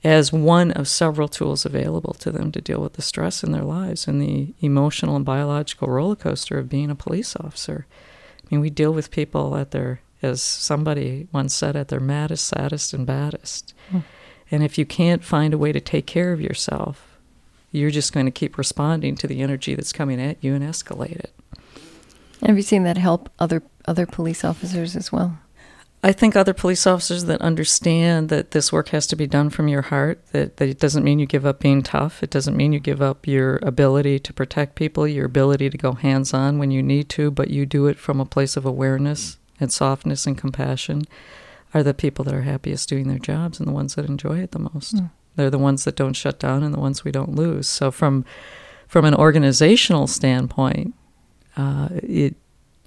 as 0.04 0.32
one 0.32 0.72
of 0.72 0.88
several 0.88 1.28
tools 1.28 1.66
available 1.66 2.14
to 2.14 2.32
them 2.32 2.52
to 2.52 2.62
deal 2.62 2.80
with 2.80 2.94
the 2.94 3.02
stress 3.02 3.44
in 3.44 3.52
their 3.52 3.64
lives 3.64 4.08
and 4.08 4.22
the 4.22 4.54
emotional 4.62 5.16
and 5.16 5.26
biological 5.26 5.88
roller 5.88 6.16
coaster 6.16 6.60
of 6.60 6.70
being 6.70 6.92
a 6.92 6.96
police 6.96 7.36
officer. 7.38 7.88
I 8.44 8.48
mean, 8.52 8.62
we 8.62 8.70
deal 8.70 8.94
with 8.94 9.10
people 9.10 9.58
at 9.58 9.72
their, 9.72 10.02
as 10.22 10.44
somebody 10.44 11.28
once 11.32 11.56
said, 11.56 11.76
at 11.76 11.88
their 11.88 12.00
maddest, 12.00 12.46
saddest, 12.46 12.94
and 12.94 13.08
baddest. 13.08 13.74
Mm. 13.92 14.04
And 14.52 14.64
if 14.64 14.78
you 14.78 14.86
can't 14.86 15.24
find 15.24 15.56
a 15.56 15.58
way 15.58 15.72
to 15.72 15.82
take 15.82 16.06
care 16.06 16.32
of 16.32 16.40
yourself, 16.40 17.15
you're 17.76 17.92
just 17.92 18.14
going 18.14 18.26
to 18.26 18.32
keep 18.32 18.58
responding 18.58 19.16
to 19.18 19.28
the 19.28 19.42
energy 19.42 19.76
that's 19.76 19.94
coming 19.94 20.22
at 20.22 20.44
you 20.44 20.54
and 20.54 20.64
escalate 20.64 21.18
it. 21.18 21.34
Have 22.46 22.58
you 22.58 22.64
seen 22.64 22.84
that 22.84 22.98
help 22.98 23.30
other 23.40 23.64
other 23.86 24.06
police 24.06 24.44
officers 24.44 24.96
as 24.96 25.12
well? 25.12 25.38
I 26.04 26.12
think 26.12 26.36
other 26.36 26.54
police 26.54 26.86
officers 26.86 27.26
that 27.26 27.42
understand 27.42 28.30
that 28.30 28.52
this 28.52 28.72
work 28.72 28.90
has 28.90 29.08
to 29.08 29.16
be 29.16 29.26
done 29.26 29.50
from 29.50 29.68
your 29.68 29.82
heart, 29.82 30.24
that, 30.34 30.58
that 30.58 30.70
it 30.70 30.80
doesn't 30.80 31.04
mean 31.04 31.18
you 31.18 31.26
give 31.26 31.48
up 31.48 31.60
being 31.60 31.82
tough, 31.82 32.22
it 32.22 32.30
doesn't 32.30 32.56
mean 32.56 32.74
you 32.74 32.80
give 32.80 33.02
up 33.02 33.26
your 33.26 33.58
ability 33.64 34.20
to 34.20 34.32
protect 34.32 34.76
people, 34.76 35.08
your 35.08 35.26
ability 35.26 35.68
to 35.68 35.78
go 35.80 35.94
hands 35.94 36.32
on 36.32 36.60
when 36.60 36.70
you 36.70 36.84
need 36.84 37.10
to, 37.10 37.32
but 37.32 37.50
you 37.50 37.66
do 37.66 37.88
it 37.88 37.98
from 37.98 38.20
a 38.20 38.26
place 38.26 38.56
of 38.56 38.68
awareness 38.68 39.38
and 39.60 39.74
softness 39.74 40.28
and 40.28 40.38
compassion, 40.38 41.06
are 41.74 41.82
the 41.82 41.94
people 41.96 42.24
that 42.26 42.36
are 42.36 42.44
happiest 42.44 42.88
doing 42.88 43.08
their 43.08 43.18
jobs 43.18 43.60
and 43.60 43.68
the 43.68 43.74
ones 43.74 43.96
that 43.96 44.06
enjoy 44.06 44.38
it 44.38 44.52
the 44.52 44.60
most. 44.60 44.98
Mm. 44.98 45.10
They're 45.36 45.50
the 45.50 45.58
ones 45.58 45.84
that 45.84 45.96
don't 45.96 46.14
shut 46.14 46.40
down 46.40 46.64
and 46.64 46.74
the 46.74 46.80
ones 46.80 47.04
we 47.04 47.12
don't 47.12 47.36
lose. 47.36 47.68
So 47.68 47.92
from 47.92 48.26
from 48.88 49.06
an 49.06 49.16
organizational 49.16 50.08
standpoint, 50.08 50.94
uh, 51.58 51.90
it 51.92 52.36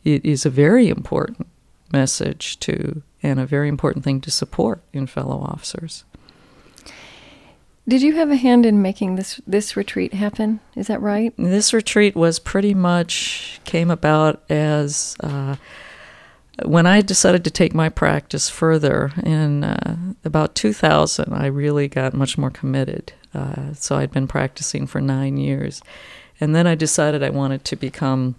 it 0.05 0.25
is 0.25 0.47
a 0.47 0.51
very 0.51 0.89
important 0.89 1.47
message 1.93 2.59
to 2.61 3.03
and 3.23 3.41
a 3.41 3.47
very 3.47 3.69
important 3.69 4.05
thing 4.05 4.21
to 4.23 4.31
support 4.31 4.83
in 4.93 5.07
fellow 5.07 5.39
officers. 5.41 6.05
Did 7.87 8.03
you 8.03 8.17
have 8.17 8.31
a 8.31 8.37
hand 8.37 8.67
in 8.67 8.83
making 8.83 9.17
this 9.17 9.41
this 9.47 9.77
retreat 9.77 10.13
happen? 10.13 10.61
Is 10.77 10.89
that 10.89 11.01
right? 11.01 11.33
This 11.39 11.73
retreat 11.73 12.15
was 12.15 12.39
pretty 12.39 12.75
much 12.75 13.61
came 13.65 13.91
about 13.91 14.43
as 14.51 15.17
uh, 15.21 15.57
when 16.65 16.87
I 16.87 17.01
decided 17.01 17.45
to 17.45 17.51
take 17.51 17.75
my 17.75 17.89
practice 17.89 18.49
further 18.49 19.13
in 19.23 19.65
uh, 19.65 19.97
about 20.25 20.55
2000. 20.55 21.33
I 21.33 21.47
really 21.47 21.89
got 21.89 22.15
much 22.15 22.37
more 22.37 22.51
committed. 22.51 23.13
Uh, 23.35 23.75
so 23.75 23.97
I'd 23.97 24.11
been 24.11 24.27
practicing 24.27 24.87
for 24.87 25.01
nine 25.01 25.37
years, 25.37 25.83
and 26.41 26.55
then 26.55 26.67
I 26.67 26.75
decided 26.75 27.23
I 27.23 27.31
wanted 27.31 27.65
to 27.67 27.77
become 27.77 28.37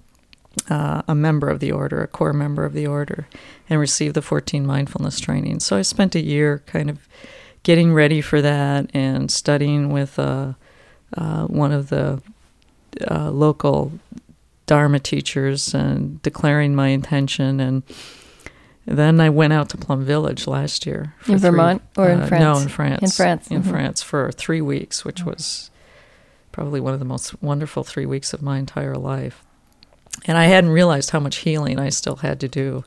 uh, 0.70 1.04
a 1.08 1.16
member 1.16 1.50
of 1.50 1.60
the 1.60 1.72
order, 1.72 2.02
a 2.02 2.08
core 2.08 2.34
member 2.34 2.66
of 2.66 2.74
the 2.74 2.88
order, 2.88 3.28
and 3.70 3.80
receive 3.80 4.14
the 4.14 4.22
14 4.22 4.66
mindfulness 4.66 5.20
training. 5.20 5.60
So 5.60 5.78
I 5.78 5.84
spent 5.84 6.16
a 6.16 6.22
year 6.22 6.64
kind 6.66 6.90
of 6.90 7.08
getting 7.64 7.94
ready 7.94 8.22
for 8.22 8.42
that 8.42 8.90
and 8.94 9.30
studying 9.30 9.92
with 9.92 10.18
uh, 10.18 10.54
uh, 11.16 11.46
one 11.46 11.72
of 11.72 11.90
the 11.90 12.22
uh, 13.10 13.30
local 13.32 13.92
Dharma 14.70 15.00
teachers 15.00 15.74
and 15.74 16.22
declaring 16.22 16.76
my 16.76 16.90
intention. 16.90 17.60
And 17.60 17.82
then 18.86 19.20
I 19.20 19.32
went 19.32 19.52
out 19.52 19.68
to 19.70 19.78
Plum 19.78 20.06
Village 20.06 20.46
last 20.46 20.86
year. 20.86 21.16
in 21.28 21.40
Vermont 21.40 21.82
or 21.98 22.08
in 22.08 22.28
France? 22.28 22.34
Uh, 22.34 22.54
no, 22.54 22.60
in 22.60 22.68
France. 22.68 23.02
In 23.02 23.10
France. 23.10 23.48
In 23.48 23.62
mm-hmm. 23.62 23.70
France 23.72 24.04
for 24.04 24.32
three 24.32 24.62
weeks, 24.62 25.04
which 25.04 25.22
mm-hmm. 25.22 25.32
was 25.32 25.72
probably 26.52 26.80
one 26.80 26.94
of 26.94 27.00
the 27.00 27.06
most 27.06 27.42
wonderful 27.42 27.84
three 27.84 28.06
weeks 28.06 28.32
of 28.32 28.44
my 28.44 28.60
entire 28.60 28.94
life. 28.94 29.44
And 30.26 30.38
I 30.38 30.46
hadn't 30.46 30.70
realized 30.70 31.10
how 31.10 31.20
much 31.20 31.38
healing 31.38 31.80
I 31.80 31.90
still 31.90 32.18
had 32.18 32.40
to 32.42 32.48
do. 32.48 32.84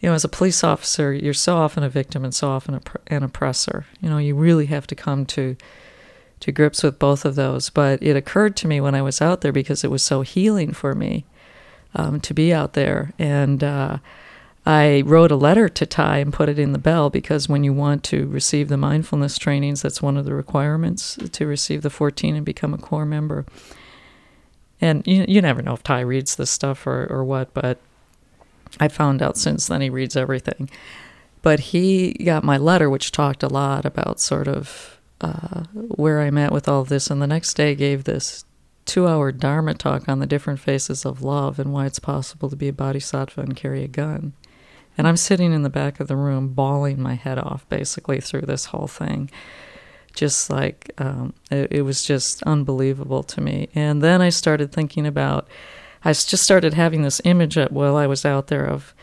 You 0.00 0.10
know, 0.10 0.14
as 0.14 0.24
a 0.24 0.28
police 0.28 0.62
officer, 0.62 1.14
you're 1.14 1.32
so 1.32 1.56
often 1.56 1.82
a 1.82 1.88
victim 1.88 2.22
and 2.22 2.34
so 2.34 2.50
often 2.50 2.74
a, 2.74 2.82
an 3.06 3.22
oppressor. 3.22 3.86
You 4.02 4.10
know, 4.10 4.18
you 4.18 4.34
really 4.34 4.66
have 4.66 4.86
to 4.88 4.94
come 4.94 5.24
to 5.26 5.56
to 6.44 6.52
grips 6.52 6.82
with 6.82 6.98
both 6.98 7.24
of 7.24 7.34
those. 7.34 7.70
But 7.70 8.02
it 8.02 8.16
occurred 8.16 8.56
to 8.56 8.68
me 8.68 8.80
when 8.80 8.94
I 8.94 9.02
was 9.02 9.20
out 9.20 9.40
there 9.40 9.52
because 9.52 9.84
it 9.84 9.90
was 9.90 10.02
so 10.02 10.22
healing 10.22 10.72
for 10.72 10.94
me 10.94 11.26
um, 11.94 12.20
to 12.20 12.32
be 12.32 12.52
out 12.52 12.72
there. 12.72 13.12
And 13.18 13.62
uh, 13.62 13.98
I 14.64 15.02
wrote 15.04 15.32
a 15.32 15.36
letter 15.36 15.68
to 15.68 15.86
Thay 15.86 16.20
and 16.20 16.32
put 16.32 16.48
it 16.48 16.58
in 16.58 16.72
the 16.72 16.78
bell 16.78 17.10
because 17.10 17.48
when 17.48 17.64
you 17.64 17.72
want 17.72 18.04
to 18.04 18.26
receive 18.28 18.68
the 18.68 18.76
mindfulness 18.76 19.36
trainings, 19.36 19.82
that's 19.82 20.00
one 20.00 20.16
of 20.16 20.24
the 20.24 20.34
requirements 20.34 21.18
to 21.32 21.46
receive 21.46 21.82
the 21.82 21.90
14 21.90 22.36
and 22.36 22.46
become 22.46 22.72
a 22.72 22.78
core 22.78 23.06
member 23.06 23.44
and 24.84 25.06
you 25.06 25.24
you 25.26 25.40
never 25.40 25.62
know 25.62 25.74
if 25.74 25.82
Thay 25.82 26.04
reads 26.04 26.36
this 26.36 26.50
stuff 26.50 26.86
or 26.86 27.06
or 27.10 27.24
what, 27.24 27.54
but 27.54 27.78
I 28.78 28.88
found 28.88 29.22
out 29.22 29.38
since 29.38 29.66
then 29.66 29.80
he 29.80 29.88
reads 29.90 30.16
everything. 30.16 30.68
But 31.42 31.60
he 31.60 32.12
got 32.14 32.44
my 32.44 32.56
letter, 32.56 32.88
which 32.90 33.12
talked 33.12 33.42
a 33.42 33.48
lot 33.48 33.84
about 33.84 34.20
sort 34.20 34.48
of 34.48 34.93
uh, 35.20 35.64
where 35.72 36.20
I'm 36.20 36.38
at 36.38 36.52
with 36.52 36.68
all 36.68 36.84
this, 36.84 37.10
and 37.10 37.20
the 37.22 37.26
next 37.26 37.54
day 37.54 37.74
gave 37.74 38.04
this 38.04 38.44
two-hour 38.84 39.32
Dharma 39.32 39.74
talk 39.74 40.08
on 40.08 40.18
the 40.18 40.26
different 40.26 40.60
faces 40.60 41.04
of 41.04 41.22
love 41.22 41.58
and 41.58 41.72
why 41.72 41.86
it's 41.86 41.98
possible 41.98 42.50
to 42.50 42.56
be 42.56 42.68
a 42.68 42.72
bodhisattva 42.72 43.40
and 43.40 43.56
carry 43.56 43.82
a 43.82 43.88
gun. 43.88 44.34
And 44.96 45.08
I'm 45.08 45.16
sitting 45.16 45.52
in 45.52 45.62
the 45.62 45.70
back 45.70 45.98
of 46.00 46.08
the 46.08 46.16
room, 46.16 46.48
bawling 46.48 47.00
my 47.00 47.14
head 47.14 47.38
off, 47.38 47.68
basically 47.68 48.20
through 48.20 48.42
this 48.42 48.66
whole 48.66 48.86
thing 48.86 49.30
just 50.14 50.48
like 50.48 50.90
um, 50.98 51.34
it, 51.50 51.68
it, 51.70 51.82
was 51.82 52.04
just 52.04 52.42
unbelievable 52.44 53.22
to 53.24 53.40
me. 53.40 53.68
And 53.74 54.02
then 54.02 54.22
I 54.22 54.28
started 54.28 54.72
thinking 54.72 55.06
about, 55.06 55.48
I 56.04 56.10
just 56.10 56.38
started 56.38 56.74
having 56.74 57.02
this 57.02 57.20
image 57.24 57.58
up 57.58 57.72
while 57.72 57.96
I 57.96 58.06
was 58.06 58.24
out 58.24 58.46
there 58.46 58.64
of 58.64 58.94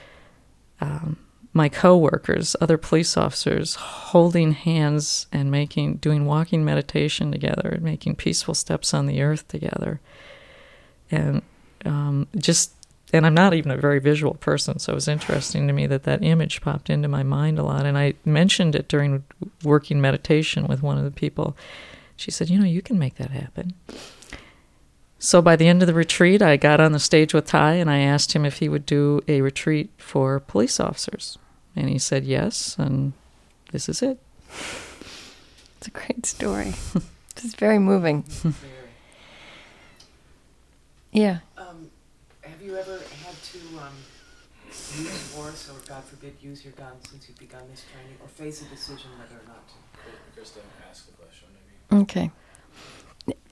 um, 0.80 1.18
my 1.53 1.67
coworkers, 1.67 2.55
other 2.62 2.77
police 2.77 3.17
officers, 3.17 3.75
holding 3.75 4.53
hands 4.53 5.27
and 5.31 5.51
making, 5.51 5.96
doing 5.96 6.25
walking 6.25 6.63
meditation 6.63 7.31
together, 7.31 7.70
and 7.70 7.81
making 7.81 8.15
peaceful 8.15 8.53
steps 8.53 8.93
on 8.93 9.05
the 9.05 9.22
earth 9.22 9.48
together, 9.48 10.00
and 11.10 11.41
um, 11.86 12.27
just 12.38 12.74
and 13.13 13.25
I'm 13.25 13.34
not 13.34 13.53
even 13.53 13.72
a 13.72 13.77
very 13.77 14.00
visual 14.00 14.36
person, 14.36 14.79
so 14.79 14.93
it 14.93 14.96
was 14.96 15.08
interesting 15.08 15.67
to 15.67 15.74
me 15.74 15.86
that 15.88 16.03
that 16.03 16.24
image 16.24 16.62
popped 16.62 16.89
into 16.89 17.08
my 17.08 17.24
mind 17.24 17.60
a 17.60 17.63
lot. 17.63 17.86
And 17.86 17.98
I 17.98 18.13
mentioned 18.24 18.75
it 18.75 18.88
during 18.88 19.24
working 19.63 20.00
meditation 20.00 20.65
with 20.65 20.81
one 20.81 20.98
of 20.98 21.03
the 21.03 21.12
people. 21.12 21.58
She 22.15 22.31
said, 22.31 22.50
You 22.50 22.60
know, 22.60 22.65
you 22.65 22.81
can 22.81 22.98
make 22.98 23.15
that 23.15 23.31
happen. 23.31 23.74
So 25.20 25.41
by 25.41 25.55
the 25.55 25.67
end 25.67 25.84
of 25.84 25.88
the 25.88 25.93
retreat, 25.93 26.41
I 26.41 26.58
got 26.58 26.79
on 26.79 26.93
the 26.93 27.00
stage 27.00 27.34
with 27.34 27.48
Thay 27.48 27.79
and 27.79 27.91
I 27.91 28.00
asked 28.00 28.34
him 28.34 28.46
if 28.46 28.58
he 28.58 28.70
would 28.70 28.86
do 28.86 29.22
a 29.27 29.41
retreat 29.41 29.91
for 29.98 30.39
police 30.39 30.79
officers. 30.79 31.38
And 31.75 31.90
he 31.90 32.00
said 32.00 32.25
yes, 32.25 32.75
and 32.78 33.13
this 33.72 33.88
is 33.88 34.01
it. 34.01 34.20
It's 35.78 35.88
a 35.88 35.92
great 35.92 36.25
story. 36.25 36.74
it's 37.38 37.56
very 37.56 37.80
moving. 37.80 38.24
yeah 41.12 41.40
Um, 41.58 41.90
have 42.44 42.62
you 42.62 42.78
ever 42.78 43.00
had 43.25 43.36
to 43.51 43.60
um, 43.80 43.94
use 44.68 45.34
force 45.34 45.70
or, 45.70 45.75
God 45.88 46.04
forbid, 46.04 46.36
use 46.42 46.63
your 46.63 46.74
gun 46.74 46.94
since 47.10 47.28
you've 47.28 47.40
begun 47.40 47.63
this 47.70 47.84
training, 47.92 48.16
or 48.22 48.28
face 48.28 48.62
a 48.62 48.66
decision 48.66 49.10
whether 49.18 49.36
or 49.36 49.48
not 49.48 49.68
to? 49.68 50.40
Krista, 50.40 50.60
ask 50.90 51.08
the 51.08 51.13
question. 51.13 51.48
Maybe. 51.90 52.04
Okay. 52.04 52.32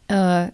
Uh, 0.09 0.51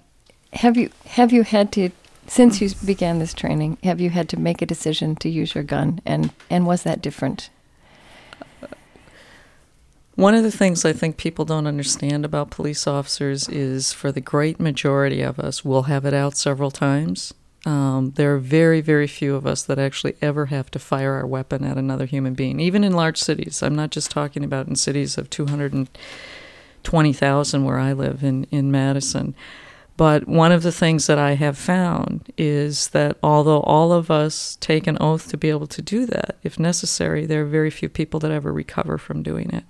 have 0.54 0.78
you 0.78 0.90
have 1.06 1.32
you 1.34 1.44
had 1.44 1.72
to 1.74 1.90
since 2.28 2.62
you 2.62 2.70
began 2.86 3.20
this 3.20 3.34
training? 3.34 3.78
Have 3.84 4.02
you 4.02 4.10
had 4.10 4.30
to 4.30 4.38
make 4.40 4.62
a 4.62 4.66
decision 4.66 5.16
to 5.18 5.30
use 5.30 5.54
your 5.56 5.64
gun, 5.64 6.02
and 6.06 6.32
and 6.50 6.66
was 6.66 6.84
that 6.84 7.02
different? 7.02 7.50
One 10.16 10.34
of 10.34 10.44
the 10.44 10.52
things 10.52 10.86
I 10.86 10.94
think 10.94 11.18
people 11.18 11.46
don't 11.46 11.68
understand 11.68 12.24
about 12.24 12.50
police 12.50 12.88
officers 12.88 13.50
is 13.50 13.92
for 13.92 14.12
the 14.12 14.22
great 14.22 14.60
majority 14.60 15.22
of 15.22 15.40
us, 15.40 15.66
we'll 15.66 15.84
have 15.84 16.06
it 16.06 16.14
out 16.14 16.38
several 16.38 16.72
times 16.72 17.34
um, 17.66 18.12
there 18.12 18.36
are 18.36 18.40
very, 18.40 18.80
very 18.82 19.08
few 19.08 19.34
of 19.36 19.48
us 19.48 19.64
that 19.64 19.80
actually 19.80 20.16
ever 20.22 20.46
have 20.48 20.70
to 20.72 20.80
fire 20.80 21.14
our 21.14 21.26
weapon 21.26 21.64
at 21.64 21.78
another 21.78 22.06
human 22.06 22.34
being, 22.36 22.60
even 22.60 22.84
in 22.84 22.92
large 22.94 23.18
cities. 23.18 23.64
I'm 23.64 23.76
not 23.76 23.90
just 23.90 24.12
talking 24.12 24.44
about 24.44 24.68
in 24.68 24.76
cities 24.76 25.18
of 25.18 25.32
220,000 25.32 27.64
where 27.64 27.80
I 27.80 27.94
live 27.94 28.24
in, 28.24 28.44
in 28.52 28.70
Madison. 28.72 29.34
But 29.98 30.28
one 30.28 30.52
of 30.52 30.62
the 30.62 30.74
things 30.74 31.08
that 31.08 31.18
I 31.18 31.36
have 31.36 31.58
found 31.58 32.34
is 32.38 32.90
that 32.90 33.16
although 33.24 33.62
all 33.62 33.94
of 33.94 34.12
us 34.12 34.58
take 34.60 34.88
an 34.88 34.98
oath 35.00 35.30
to 35.30 35.38
be 35.38 35.50
able 35.50 35.68
to 35.68 35.82
do 35.82 36.06
that, 36.06 36.36
if 36.44 36.60
necessary, 36.60 37.26
there 37.26 37.44
are 37.44 37.46
very 37.46 37.70
few 37.72 37.90
people 37.90 38.20
that 38.20 38.32
ever 38.32 38.54
recover 38.54 39.00
from 39.00 39.24
doing 39.24 39.50
it. 39.52 39.64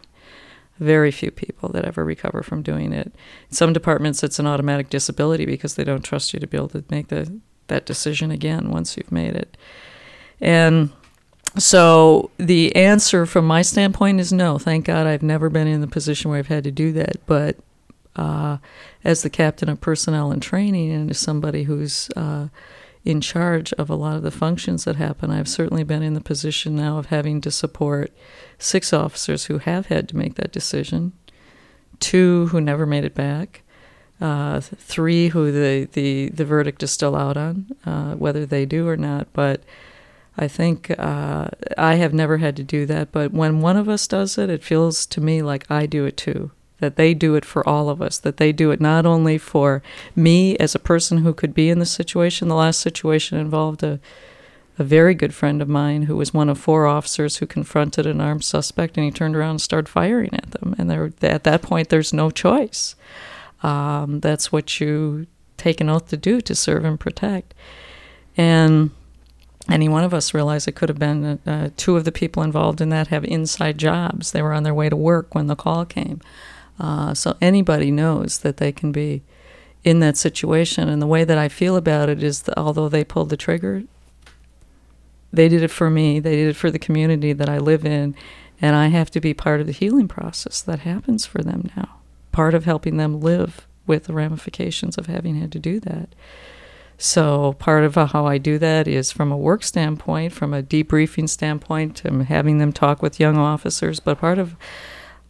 Very 0.80 1.12
few 1.12 1.32
people 1.32 1.70
that 1.70 1.86
ever 1.86 2.04
recover 2.04 2.44
from 2.44 2.62
doing 2.62 2.92
it. 2.92 3.08
In 3.50 3.56
some 3.56 3.72
departments, 3.74 4.24
it's 4.24 4.40
an 4.40 4.48
automatic 4.48 4.90
disability 4.90 5.46
because 5.46 5.76
they 5.76 5.84
don't 5.84 6.04
trust 6.04 6.34
you 6.34 6.40
to 6.40 6.48
be 6.48 6.58
able 6.58 6.70
to 6.70 6.84
make 6.90 7.08
the, 7.08 7.40
that 7.68 7.86
decision 7.86 8.30
again 8.32 8.72
once 8.72 8.98
you've 8.98 9.12
made 9.12 9.36
it. 9.36 9.58
And 10.42 10.92
so 11.58 12.32
the 12.38 12.76
answer 12.76 13.26
from 13.26 13.48
my 13.48 13.62
standpoint 13.62 14.20
is 14.20 14.34
no. 14.34 14.58
Thank 14.58 14.86
God 14.86 15.08
I've 15.08 15.24
never 15.24 15.50
been 15.50 15.68
in 15.68 15.82
the 15.82 15.88
position 15.88 16.30
where 16.30 16.40
I've 16.40 16.48
had 16.48 16.66
to 16.66 16.72
do 16.72 16.92
that. 16.94 17.26
But 17.26 17.58
uh, 18.16 18.58
as 19.04 19.22
the 19.22 19.30
captain 19.30 19.70
of 19.70 19.80
personnel 19.80 20.32
and 20.32 20.42
training, 20.42 20.92
and 20.92 21.10
as 21.10 21.20
somebody 21.20 21.64
who's 21.64 22.10
uh, 22.16 22.48
in 23.06 23.22
charge 23.22 23.72
of 23.74 23.90
a 23.90 23.96
lot 23.96 24.18
of 24.18 24.24
the 24.24 24.32
functions 24.32 24.84
that 24.84 24.96
happen, 24.96 25.30
I've 25.30 25.48
certainly 25.48 25.84
been 25.84 26.02
in 26.02 26.16
the 26.16 26.22
position 26.22 26.76
now 26.76 26.98
of 26.98 27.08
having 27.08 27.40
to 27.42 27.52
support 27.52 28.12
six 28.58 28.92
officers 28.92 29.46
who 29.46 29.60
have 29.60 29.86
had 29.86 30.10
to 30.10 30.18
make 30.18 30.36
that 30.36 30.52
decision, 30.52 31.14
two 32.00 32.48
who 32.48 32.60
never 32.60 32.86
made 32.86 33.06
it 33.06 33.14
back. 33.14 33.62
Uh, 34.20 34.62
three 34.62 35.28
who 35.28 35.52
the, 35.52 35.90
the, 35.92 36.30
the 36.30 36.46
verdict 36.46 36.82
is 36.82 36.90
still 36.90 37.18
out 37.18 37.36
on, 37.36 37.68
uh, 37.86 38.16
whether 38.16 38.46
they 38.46 38.66
do 38.66 38.88
or 38.88 38.96
not. 38.96 39.28
But 39.34 39.62
I 40.38 40.48
think 40.48 40.90
uh, 40.98 41.50
I 41.78 41.96
have 41.96 42.14
never 42.14 42.38
had 42.38 42.56
to 42.56 42.64
do 42.64 42.86
that, 42.86 43.12
but 43.12 43.34
when 43.34 43.60
one 43.60 43.76
of 43.76 43.90
us 43.90 44.08
does 44.08 44.38
it, 44.38 44.50
it 44.50 44.64
feels 44.64 45.06
to 45.08 45.22
me 45.22 45.42
like 45.42 45.70
I 45.70 45.86
do 45.86 46.06
it 46.06 46.16
too. 46.16 46.52
That 46.80 46.98
they 46.98 47.14
do 47.14 47.36
it 47.36 47.46
for 47.46 47.68
all 47.68 47.90
of 47.90 48.02
us, 48.02 48.18
that 48.18 48.38
they 48.38 48.52
do 48.52 48.72
it 48.72 48.82
not 48.82 49.06
only 49.06 49.38
for 49.38 49.82
me 50.16 50.58
as 50.58 50.76
a 50.76 50.80
person 50.80 51.20
who 51.20 51.34
could 51.34 51.54
be 51.54 51.70
in 51.70 51.80
the 51.80 51.86
situation. 51.86 52.50
The 52.50 52.56
last 52.56 52.82
situation 52.82 53.38
involved 53.38 53.82
a, 53.82 54.00
a 54.78 54.84
very 54.84 55.14
good 55.14 55.34
friend 55.34 55.62
of 55.62 55.70
mine 55.70 56.04
who 56.04 56.18
was 56.18 56.34
one 56.34 56.50
of 56.50 56.60
four 56.60 56.86
officers 56.86 57.38
who 57.38 57.46
confronted 57.46 58.06
an 58.06 58.20
armed 58.20 58.44
suspect 58.44 58.98
and 58.98 59.06
he 59.06 59.12
turned 59.12 59.38
around 59.38 59.52
and 59.52 59.62
started 59.62 59.88
firing 59.88 60.34
at 60.34 60.52
them. 60.52 60.76
And 60.78 60.90
there, 60.90 61.14
at 61.22 61.46
that 61.46 61.62
point, 61.62 61.88
there's 61.88 62.12
no 62.12 62.30
choice. 62.30 62.96
Um, 63.64 64.20
that's 64.20 64.52
what 64.52 64.82
you 64.82 65.28
take 65.58 65.80
an 65.80 65.90
oath 65.90 66.10
to 66.10 66.18
do 66.18 66.42
to 66.42 66.54
serve 66.54 66.84
and 66.84 67.00
protect. 67.00 67.54
And 68.36 68.92
any 69.70 69.90
one 69.90 70.04
of 70.04 70.14
us 70.14 70.34
realized 70.34 70.68
it 70.68 70.76
could 70.76 70.90
have 70.90 71.00
been 71.00 71.40
uh, 71.46 71.70
two 71.78 71.98
of 71.98 72.04
the 72.04 72.12
people 72.12 72.44
involved 72.44 72.82
in 72.82 72.90
that 72.90 73.08
have 73.08 73.24
inside 73.26 73.78
jobs. 73.78 74.32
They 74.32 74.42
were 74.42 74.54
on 74.54 74.64
their 74.64 74.74
way 74.74 74.90
to 74.90 74.96
work 74.96 75.34
when 75.34 75.48
the 75.48 75.56
call 75.56 75.86
came. 75.86 76.22
Uh, 76.80 77.14
so 77.14 77.38
anybody 77.42 77.92
knows 77.92 78.40
that 78.40 78.58
they 78.58 78.72
can 78.72 78.92
be 78.92 79.24
in 79.84 80.00
that 80.00 80.18
situation. 80.18 80.90
And 80.90 81.02
the 81.02 81.08
way 81.08 81.24
that 81.24 81.38
I 81.38 81.48
feel 81.48 81.76
about 81.76 82.10
it 82.10 82.22
is 82.24 82.44
that 82.44 82.58
although 82.58 82.90
they 82.90 83.04
pulled 83.04 83.30
the 83.30 83.38
trigger, 83.38 83.84
they 85.32 85.48
did 85.48 85.64
it 85.64 85.72
for 85.72 85.90
me, 85.90 86.20
they 86.20 86.36
did 86.36 86.50
it 86.50 86.56
for 86.56 86.72
the 86.72 86.80
community 86.80 87.34
that 87.34 87.50
I 87.50 87.58
live 87.58 87.86
in, 87.86 88.16
and 88.62 88.76
I 88.76 88.88
have 88.88 89.12
to 89.12 89.20
be 89.20 89.34
part 89.34 89.60
of 89.62 89.68
the 89.68 89.74
healing 89.74 90.08
process 90.08 90.62
that 90.62 90.80
happens 90.80 91.26
for 91.26 91.42
them 91.42 91.70
now, 91.76 91.98
part 92.32 92.54
of 92.54 92.66
helping 92.66 92.98
them 92.98 93.20
live 93.20 93.68
with 93.86 94.06
the 94.06 94.14
ramifications 94.14 94.98
of 94.98 95.08
having 95.08 95.36
had 95.36 95.52
to 95.52 95.60
do 95.60 95.80
that. 95.82 96.10
So 96.98 97.54
part 97.54 97.84
of 97.84 97.96
how 97.96 98.26
I 98.26 98.38
do 98.38 98.58
that 98.60 98.88
is 98.88 99.12
from 99.12 99.32
a 99.32 99.38
work 99.38 99.64
standpoint, 99.64 100.32
from 100.32 100.54
a 100.54 100.64
debriefing 100.64 101.28
standpoint, 101.28 102.04
I'm 102.06 102.22
having 102.22 102.58
them 102.58 102.72
talk 102.72 103.02
with 103.02 103.20
young 103.20 103.38
officers. 103.38 104.00
But 104.00 104.20
part 104.20 104.40
of 104.40 104.56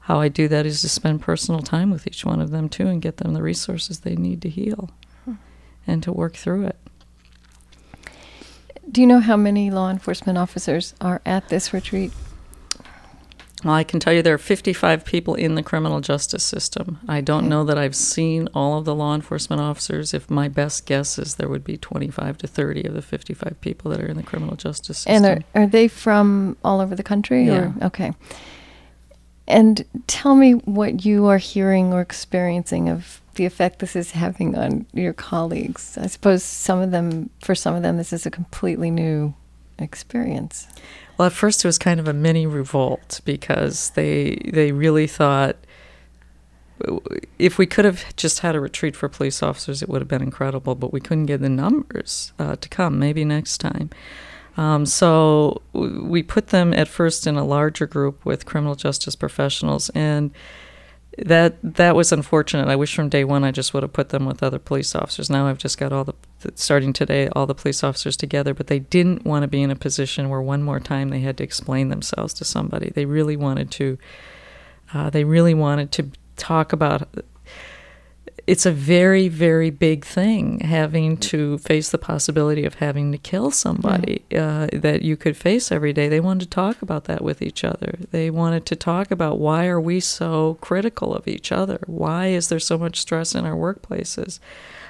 how 0.05 0.19
I 0.19 0.27
do 0.27 0.47
that 0.49 0.67
is 0.67 0.81
to 0.81 0.89
spend 0.89 1.21
personal 1.21 1.61
time 1.61 1.89
with 1.89 2.05
each 2.05 2.23
one 2.23 2.39
of 2.39 2.51
them 2.51 2.69
too, 2.69 2.85
and 2.85 3.01
get 3.01 3.17
them 3.17 3.33
the 3.33 3.41
resources 3.41 4.01
they 4.01 4.15
need 4.15 4.39
to 4.43 4.49
heal, 4.49 4.91
hmm. 5.25 5.33
and 5.87 6.03
to 6.03 6.11
work 6.11 6.35
through 6.35 6.67
it. 6.67 6.77
Do 8.91 9.01
you 9.01 9.07
know 9.07 9.19
how 9.19 9.35
many 9.35 9.71
law 9.71 9.89
enforcement 9.89 10.37
officers 10.37 10.93
are 11.01 11.23
at 11.25 11.49
this 11.49 11.73
retreat? 11.73 12.11
Well, 13.63 13.73
I 13.73 13.83
can 13.83 13.99
tell 13.99 14.13
you 14.13 14.21
there 14.21 14.35
are 14.35 14.37
55 14.37 15.03
people 15.05 15.33
in 15.33 15.55
the 15.55 15.63
criminal 15.63 16.01
justice 16.01 16.43
system. 16.43 16.99
I 17.07 17.21
don't 17.21 17.49
know 17.49 17.63
that 17.63 17.79
I've 17.79 17.95
seen 17.95 18.47
all 18.53 18.77
of 18.77 18.85
the 18.85 18.93
law 18.93 19.15
enforcement 19.15 19.59
officers. 19.59 20.13
If 20.13 20.29
my 20.29 20.47
best 20.47 20.85
guess 20.85 21.17
is 21.17 21.35
there 21.35 21.49
would 21.49 21.63
be 21.63 21.77
25 21.77 22.37
to 22.37 22.47
30 22.47 22.83
of 22.83 22.93
the 22.93 23.01
55 23.01 23.59
people 23.59 23.89
that 23.89 23.99
are 23.99 24.05
in 24.05 24.17
the 24.17 24.23
criminal 24.23 24.55
justice 24.55 24.99
system. 24.99 25.25
And 25.25 25.43
are, 25.55 25.61
are 25.63 25.65
they 25.65 25.87
from 25.87 26.57
all 26.63 26.79
over 26.79 26.93
the 26.93 27.01
country? 27.01 27.47
Yeah. 27.47 27.71
Or? 27.81 27.85
Okay. 27.87 28.13
And 29.47 29.85
tell 30.07 30.35
me 30.35 30.53
what 30.53 31.05
you 31.05 31.27
are 31.27 31.37
hearing 31.37 31.93
or 31.93 32.01
experiencing 32.01 32.89
of 32.89 33.21
the 33.35 33.45
effect 33.45 33.79
this 33.79 33.95
is 33.95 34.11
having 34.11 34.57
on 34.57 34.85
your 34.93 35.13
colleagues. 35.13 35.97
I 35.97 36.07
suppose 36.07 36.43
some 36.43 36.79
of 36.79 36.91
them, 36.91 37.29
for 37.41 37.53
some 37.53 37.75
of 37.75 37.83
them, 37.83 37.97
this 37.97 38.13
is 38.13 38.25
a 38.25 38.31
completely 38.31 38.89
new 38.89 39.33
experience. 39.77 40.67
Well, 41.17 41.27
at 41.27 41.33
first 41.33 41.63
it 41.63 41.67
was 41.67 41.77
kind 41.77 41.99
of 41.99 42.07
a 42.07 42.13
mini 42.13 42.45
revolt 42.47 43.21
because 43.25 43.91
they 43.91 44.37
they 44.51 44.71
really 44.71 45.07
thought 45.07 45.57
if 47.39 47.57
we 47.57 47.65
could 47.65 47.85
have 47.85 48.15
just 48.15 48.39
had 48.39 48.55
a 48.55 48.59
retreat 48.59 48.95
for 48.95 49.07
police 49.07 49.41
officers, 49.41 49.81
it 49.81 49.87
would 49.87 50.01
have 50.01 50.09
been 50.09 50.21
incredible. 50.21 50.75
But 50.75 50.91
we 50.91 50.99
couldn't 50.99 51.27
get 51.27 51.41
the 51.41 51.49
numbers 51.49 52.33
uh, 52.39 52.55
to 52.57 52.69
come. 52.69 52.99
Maybe 52.99 53.23
next 53.23 53.59
time. 53.59 53.89
Um, 54.57 54.85
so 54.85 55.61
we 55.73 56.23
put 56.23 56.47
them 56.47 56.73
at 56.73 56.87
first 56.87 57.27
in 57.27 57.35
a 57.35 57.43
larger 57.43 57.85
group 57.85 58.25
with 58.25 58.45
criminal 58.45 58.75
justice 58.75 59.15
professionals, 59.15 59.89
and 59.89 60.31
that 61.17 61.57
that 61.61 61.95
was 61.95 62.11
unfortunate. 62.11 62.67
I 62.67 62.75
wish 62.75 62.95
from 62.95 63.09
day 63.09 63.23
one 63.23 63.43
I 63.43 63.51
just 63.51 63.73
would 63.73 63.83
have 63.83 63.93
put 63.93 64.09
them 64.09 64.25
with 64.25 64.43
other 64.43 64.59
police 64.59 64.95
officers. 64.95 65.29
Now 65.29 65.47
I've 65.47 65.57
just 65.57 65.77
got 65.77 65.93
all 65.93 66.03
the 66.03 66.13
starting 66.55 66.93
today 66.93 67.27
all 67.29 67.45
the 67.45 67.55
police 67.55 67.83
officers 67.83 68.17
together, 68.17 68.53
but 68.53 68.67
they 68.67 68.79
didn't 68.79 69.25
want 69.25 69.43
to 69.43 69.47
be 69.47 69.61
in 69.61 69.71
a 69.71 69.75
position 69.75 70.29
where 70.29 70.41
one 70.41 70.61
more 70.61 70.79
time 70.79 71.09
they 71.09 71.21
had 71.21 71.37
to 71.37 71.43
explain 71.43 71.89
themselves 71.89 72.33
to 72.35 72.45
somebody. 72.45 72.91
They 72.93 73.05
really 73.05 73.37
wanted 73.37 73.71
to. 73.71 73.97
Uh, 74.93 75.09
they 75.09 75.23
really 75.23 75.53
wanted 75.53 75.91
to 75.93 76.11
talk 76.37 76.71
about 76.71 77.07
it's 78.47 78.65
a 78.65 78.71
very, 78.71 79.27
very 79.27 79.71
big 79.71 80.05
thing 80.05 80.59
having 80.59 81.17
to 81.17 81.57
face 81.57 81.89
the 81.89 81.97
possibility 81.97 82.63
of 82.63 82.75
having 82.75 83.11
to 83.11 83.17
kill 83.17 83.49
somebody 83.49 84.23
uh, 84.35 84.67
that 84.71 85.01
you 85.01 85.17
could 85.17 85.35
face 85.35 85.71
every 85.71 85.93
day. 85.93 86.07
They 86.07 86.19
wanted 86.19 86.45
to 86.45 86.49
talk 86.49 86.81
about 86.81 87.05
that 87.05 87.23
with 87.23 87.41
each 87.41 87.63
other. 87.63 87.97
They 88.11 88.29
wanted 88.29 88.65
to 88.67 88.75
talk 88.75 89.09
about 89.09 89.39
why 89.39 89.65
are 89.65 89.81
we 89.81 89.99
so 89.99 90.59
critical 90.61 91.15
of 91.15 91.27
each 91.27 91.51
other? 91.51 91.79
Why 91.87 92.27
is 92.27 92.49
there 92.49 92.59
so 92.59 92.77
much 92.77 92.99
stress 92.99 93.33
in 93.33 93.45
our 93.45 93.55
workplaces? 93.55 94.39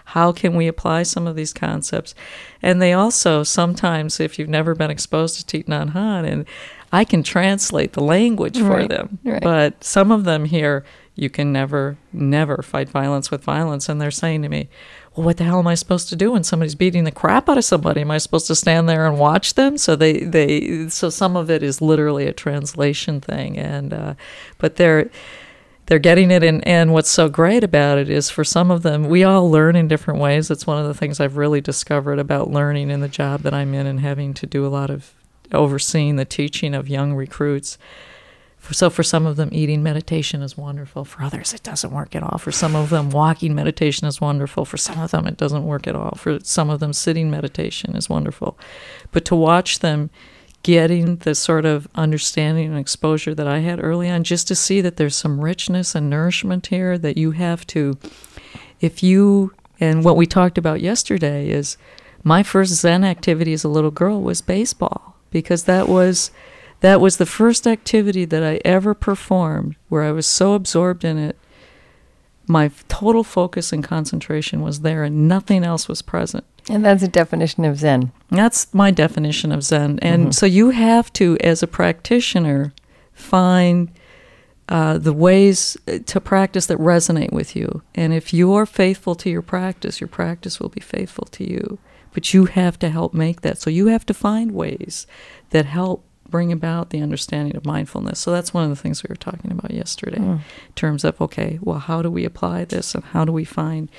How 0.10 0.34
can 0.34 0.56
we 0.56 0.68
apply 0.68 1.04
some 1.04 1.26
of 1.26 1.36
these 1.36 1.54
concepts? 1.54 2.14
And 2.62 2.82
they 2.82 2.92
also 2.94 3.44
sometimes, 3.44 4.20
if 4.20 4.38
you've 4.38 4.50
never 4.50 4.76
been 4.76 4.92
exposed 4.92 5.48
to 5.48 5.58
Thich 5.58 5.66
Nhat 5.66 5.94
Hanh, 5.94 6.30
and 6.30 6.46
I 6.92 7.06
can 7.06 7.24
translate 7.24 7.94
the 7.94 8.04
language 8.04 8.60
for 8.60 8.70
right, 8.70 8.90
them, 8.90 9.20
right. 9.24 9.42
but 9.42 9.84
some 9.84 10.12
of 10.12 10.24
them 10.24 10.46
here 10.46 10.86
you 11.16 11.30
can 11.30 11.54
never, 11.54 11.98
never 12.12 12.62
fight 12.62 12.90
violence 12.90 13.32
with 13.32 13.44
violence. 13.44 13.88
And 13.88 14.02
they're 14.02 14.12
saying 14.12 14.42
to 14.42 14.50
me, 14.50 14.68
well, 15.16 15.26
what 15.26 15.38
the 15.38 15.46
hell 15.46 15.60
am 15.60 15.68
I 15.68 15.76
supposed 15.76 16.10
to 16.10 16.16
do 16.16 16.34
when 16.34 16.44
somebody's 16.44 16.76
beating 16.76 17.06
the 17.06 17.12
crap 17.12 17.48
out 17.48 17.58
of 17.58 17.64
somebody? 17.64 18.02
Am 18.02 18.12
I 18.12 18.18
supposed 18.18 18.48
to 18.48 18.56
stand 18.56 18.90
there 18.90 19.08
and 19.08 19.18
watch 19.18 19.54
them? 19.54 19.78
So 19.78 19.96
they, 19.96 20.20
they, 20.20 20.90
so 20.90 21.10
some 21.10 21.38
of 21.38 21.50
it 21.50 21.64
is 21.64 21.82
literally 21.82 22.28
a 22.28 22.34
translation 22.34 23.22
thing. 23.22 23.58
And, 23.58 23.94
uh, 23.94 24.16
but 24.58 24.76
they're, 24.76 25.10
they're 25.86 26.00
getting 26.00 26.32
it 26.32 26.44
and, 26.44 26.68
and 26.68 26.94
what's 26.94 27.10
so 27.10 27.30
great 27.30 27.64
about 27.64 27.98
it 27.98 28.10
is 28.10 28.30
for 28.30 28.44
some 28.44 28.72
of 28.72 28.82
them 28.82 29.04
we 29.08 29.24
all 29.24 29.50
learn 29.50 29.76
in 29.76 29.88
different 29.88 30.20
ways 30.20 30.50
it's 30.50 30.66
one 30.66 30.80
of 30.80 30.88
the 30.88 30.96
things 30.96 31.20
i've 31.20 31.38
really 31.38 31.62
discovered 31.62 32.18
about 32.18 32.50
learning 32.50 32.90
in 32.90 33.02
the 33.02 33.08
job 33.08 33.42
that 33.42 33.54
i'm 33.54 33.72
in 33.76 33.86
and 33.86 34.00
having 34.00 34.34
to 34.34 34.48
do 34.48 34.66
a 34.66 34.68
lot 34.68 34.90
of 34.90 35.14
overseeing 35.54 36.16
the 36.16 36.26
teaching 36.26 36.74
of 36.74 36.90
young 36.90 37.14
recruits 37.14 37.78
so 38.74 38.90
for 38.90 39.04
some 39.04 39.26
of 39.26 39.36
them, 39.36 39.50
eating 39.52 39.84
meditation 39.84 40.42
is 40.42 40.58
wonderful. 40.58 41.06
For 41.06 41.22
others, 41.22 41.54
it 41.54 41.62
doesn't 41.62 41.92
work 41.92 42.16
at 42.16 42.24
all. 42.24 42.38
For 42.38 42.52
some 42.52 42.76
of 42.76 42.90
them, 42.90 43.12
walking 43.12 43.54
meditation 43.54 44.08
is 44.08 44.20
wonderful. 44.20 44.66
For 44.66 44.78
some 44.78 45.00
of 45.00 45.12
them, 45.12 45.28
it 45.28 45.38
doesn't 45.38 45.66
work 45.66 45.88
at 45.88 45.96
all. 45.96 46.16
For 46.16 46.40
some 46.44 46.70
of 46.70 46.80
them, 46.80 46.92
sitting 46.92 47.30
meditation 47.30 47.96
is 47.96 48.10
wonderful. 48.10 48.58
But 49.12 49.24
to 49.26 49.36
watch 49.36 49.80
them 49.80 50.10
getting 50.64 51.18
the 51.18 51.36
sort 51.36 51.64
of 51.64 51.88
understanding 51.94 52.70
and 52.70 52.80
exposure 52.80 53.36
that 53.36 53.48
I 53.48 53.60
had 53.60 53.84
early 53.84 54.10
on, 54.10 54.24
just 54.24 54.48
to 54.48 54.56
see 54.56 54.82
that 54.82 54.98
there's 54.98 55.16
some 55.16 55.42
richness 55.42 55.94
and 55.94 56.10
nourishment 56.10 56.68
here 56.68 56.98
that 56.98 57.18
you 57.18 57.32
have 57.32 57.68
to, 57.68 58.00
if 58.82 59.04
you, 59.04 59.54
and 59.80 60.04
what 60.04 60.18
we 60.18 60.26
talked 60.26 60.58
about 60.58 60.82
yesterday 60.82 61.50
is 61.50 61.78
my 62.24 62.42
first 62.42 62.74
Zen 62.74 63.04
activity 63.04 63.54
as 63.54 63.64
a 63.64 63.70
little 63.70 63.92
girl 63.92 64.24
was 64.24 64.42
baseball 64.42 65.16
because 65.30 65.66
that 65.66 65.88
was 65.88 66.32
that 66.86 67.02
was 67.02 67.18
the 67.18 67.26
first 67.26 67.66
activity 67.66 68.26
that 68.26 68.44
I 68.44 68.62
ever 68.64 68.94
performed 68.94 69.76
where 69.90 70.04
I 70.04 70.12
was 70.12 70.28
so 70.28 70.54
absorbed 70.54 71.04
in 71.04 71.18
it. 71.18 71.36
My 72.48 72.70
total 72.88 73.24
focus 73.24 73.74
and 73.74 73.84
concentration 73.84 74.62
was 74.62 74.82
there, 74.82 75.04
and 75.04 75.28
nothing 75.28 75.64
else 75.64 75.88
was 75.88 76.04
present. 76.04 76.44
And 76.70 76.86
that's 76.86 77.02
a 77.02 77.08
definition 77.08 77.66
of 77.66 77.80
Zen. 77.80 78.12
That's 78.30 78.72
my 78.72 78.92
definition 78.92 79.52
of 79.52 79.64
Zen. 79.64 79.98
And 80.04 80.22
mm-hmm. 80.22 80.32
so 80.32 80.46
you 80.46 80.70
have 80.70 81.12
to, 81.14 81.38
as 81.42 81.64
a 81.64 81.68
practitioner, 81.68 82.72
find 83.14 83.92
uh, 84.70 85.00
the 85.00 85.14
ways 85.14 85.78
uh, 85.88 86.00
to 86.06 86.22
practice 86.22 86.68
that 86.68 86.78
resonate 86.78 87.34
with 87.34 87.56
you. 87.56 87.82
And 87.96 88.14
if 88.14 88.32
you're 88.32 88.68
faithful 88.68 89.16
to 89.16 89.30
your 89.30 89.42
practice, 89.42 90.00
your 90.00 90.08
practice 90.08 90.60
will 90.60 90.70
be 90.70 90.82
faithful 90.82 91.26
to 91.32 91.50
you. 91.50 91.80
But 92.14 92.34
you 92.34 92.46
have 92.46 92.78
to 92.80 92.90
help 92.90 93.14
make 93.14 93.42
that. 93.42 93.58
So 93.58 93.70
you 93.70 93.88
have 93.88 94.06
to 94.06 94.14
find 94.14 94.52
ways 94.52 95.08
that 95.50 95.66
help 95.66 96.04
bring 96.36 96.52
about 96.52 96.90
the 96.90 97.02
understanding 97.02 97.56
of 97.56 97.66
mindfulness. 97.66 98.20
So 98.20 98.32
that's 98.32 98.54
one 98.54 98.64
of 98.66 98.70
the 98.70 98.82
things 98.84 99.04
we 99.04 99.08
were 99.14 99.16
talking 99.30 99.52
about 99.52 99.72
yesterday, 99.72 100.20
Mm. 100.20 100.40
in 100.70 100.74
terms 100.84 101.04
of 101.04 101.20
okay, 101.22 101.52
well, 101.62 101.80
how 101.90 102.02
do 102.02 102.10
we 102.18 102.26
apply 102.32 102.66
this, 102.66 102.96
and 102.96 103.04
how 103.14 103.24
do 103.26 103.32
we 103.32 103.46
find 103.46 103.90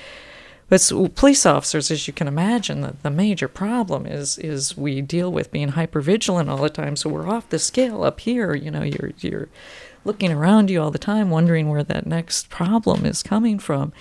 but 0.69 0.83
police 1.15 1.47
officers, 1.47 1.93
as 1.93 2.09
you 2.09 2.13
can 2.13 2.27
imagine, 2.27 2.81
the, 2.81 2.95
the 3.03 3.11
major 3.11 3.47
problem 3.49 4.05
is 4.05 4.37
is 4.39 4.77
we 4.77 5.01
deal 5.01 5.31
with 5.31 5.53
being 5.53 5.69
hyper 5.79 6.01
vigilant 6.01 6.51
all 6.51 6.57
the 6.69 6.69
time. 6.83 6.97
So 6.97 7.09
we're 7.09 7.29
off 7.29 7.49
the 7.51 7.59
scale 7.61 8.03
up 8.03 8.19
here. 8.21 8.53
You 8.65 8.71
know, 8.73 8.83
you're 8.83 9.13
you're 9.21 9.49
looking 10.05 10.33
around 10.33 10.69
you 10.71 10.83
all 10.83 10.91
the 10.91 10.99
time, 11.13 11.31
wondering 11.31 11.69
where 11.69 11.85
that 11.85 12.05
next 12.07 12.49
problem 12.51 13.07
is 13.07 13.23
coming 13.23 13.61
from. 13.61 13.93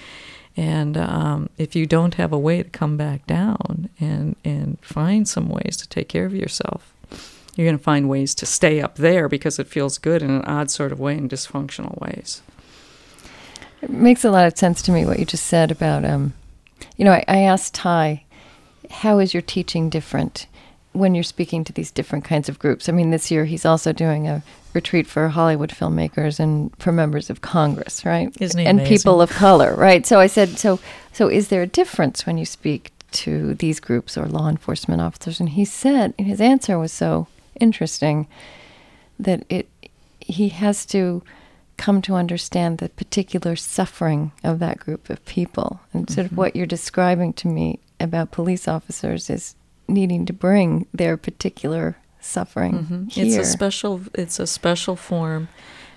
And 0.58 0.98
um, 0.98 1.50
if 1.58 1.76
you 1.76 1.86
don't 1.86 2.16
have 2.16 2.34
a 2.34 2.40
way 2.48 2.64
to 2.64 2.70
come 2.80 2.98
back 2.98 3.28
down 3.28 3.90
and 4.00 4.36
and 4.44 4.80
find 4.82 5.28
some 5.28 5.50
ways 5.50 5.78
to 5.78 5.88
take 5.88 6.10
care 6.10 6.26
of 6.26 6.34
yourself, 6.34 6.95
you're 7.56 7.66
going 7.66 7.78
to 7.78 7.84
find 7.84 8.10
ways 8.10 8.36
to 8.36 8.46
stay 8.46 8.82
up 8.82 8.96
there 8.96 9.30
because 9.30 9.60
it 9.60 9.68
feels 9.68 9.98
good 9.98 10.22
in 10.22 10.30
an 10.30 10.42
odd 10.44 10.70
sort 10.70 10.92
of 10.92 11.00
way 11.00 11.18
in 11.18 11.30
dysfunctional 11.30 12.00
ways. 12.02 12.42
It 13.82 13.90
makes 13.90 14.26
a 14.26 14.32
lot 14.32 14.46
of 14.46 14.58
sense 14.58 14.82
to 14.84 14.92
me 14.92 15.06
what 15.06 15.20
you 15.20 15.26
just 15.26 15.46
said 15.46 15.72
about, 15.72 16.04
um, 16.04 16.34
you 16.98 17.06
know, 17.06 17.12
I, 17.12 17.24
I 17.28 17.38
asked 17.40 17.78
Thay, 17.78 18.26
how 18.90 19.20
is 19.20 19.34
your 19.34 19.42
teaching 19.42 19.90
different 19.90 20.48
when 20.92 21.14
you're 21.14 21.24
speaking 21.24 21.64
to 21.66 21.74
these 21.74 21.92
different 21.92 22.26
kinds 22.26 22.50
of 22.50 22.60
groups? 22.60 22.90
I 22.90 22.92
mean, 22.92 23.12
this 23.12 23.30
year 23.32 23.46
he's 23.46 23.66
also 23.66 23.94
doing 23.94 24.28
a 24.28 24.44
retreat 24.74 25.08
for 25.08 25.30
Hollywood 25.30 25.70
filmmakers 25.70 26.40
and 26.40 26.76
for 26.78 26.92
members 26.92 27.30
of 27.30 27.42
Congress, 27.42 28.06
right? 28.06 28.36
Isn't 28.40 28.60
he 28.60 28.66
and 28.66 28.80
amazing? 28.80 28.98
people 28.98 29.22
of 29.22 29.30
color, 29.30 29.76
right? 29.76 30.06
So 30.06 30.20
I 30.20 30.28
said, 30.28 30.58
so 30.58 30.80
so 31.14 31.30
is 31.30 31.48
there 31.48 31.62
a 31.62 31.68
difference 31.68 32.26
when 32.26 32.38
you 32.38 32.46
speak 32.46 32.92
to 33.12 33.54
these 33.56 33.80
groups 33.80 34.18
or 34.18 34.26
law 34.26 34.50
enforcement 34.50 35.02
officers? 35.02 35.40
And 35.40 35.50
he 35.50 35.64
said, 35.64 36.14
his 36.18 36.42
answer 36.42 36.78
was 36.78 36.92
so 36.92 37.28
interesting 37.60 38.28
that 39.20 39.44
it 39.50 39.70
he 40.20 40.50
has 40.50 40.86
to 40.88 41.22
come 41.78 42.02
to 42.02 42.16
understand 42.16 42.78
the 42.80 42.90
particular 42.90 43.56
suffering 43.56 44.32
of 44.44 44.60
that 44.60 44.80
group 44.80 45.10
of 45.10 45.24
people. 45.26 45.80
And 45.94 46.10
sort 46.10 46.26
of 46.32 46.38
what 46.38 46.56
you're 46.56 46.66
describing 46.66 47.34
to 47.34 47.48
me 47.48 47.80
about 48.00 48.32
police 48.32 48.68
officers 48.68 49.30
is 49.30 49.56
needing 49.88 50.26
to 50.26 50.34
bring 50.34 50.88
their 50.94 51.16
particular 51.18 51.98
suffering 52.22 52.74
Mhm. 52.90 53.12
here. 53.12 53.26
It's 53.26 53.36
a 53.38 53.46
special. 53.46 54.02
It's 54.16 54.40
a 54.40 54.48
special 54.48 54.96
form, 54.96 55.48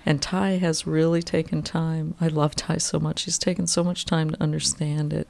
and 0.05 0.21
Thay 0.21 0.59
has 0.59 0.85
really 0.85 1.23
taken 1.23 1.63
time. 1.63 2.13
I 2.21 2.27
love 2.27 2.55
Thay 2.55 2.77
so 2.77 2.99
much. 2.99 3.23
He's 3.23 3.39
taken 3.39 3.65
so 3.65 3.83
much 3.83 4.05
time 4.05 4.29
to 4.31 4.43
understand 4.43 5.11
it. 5.13 5.27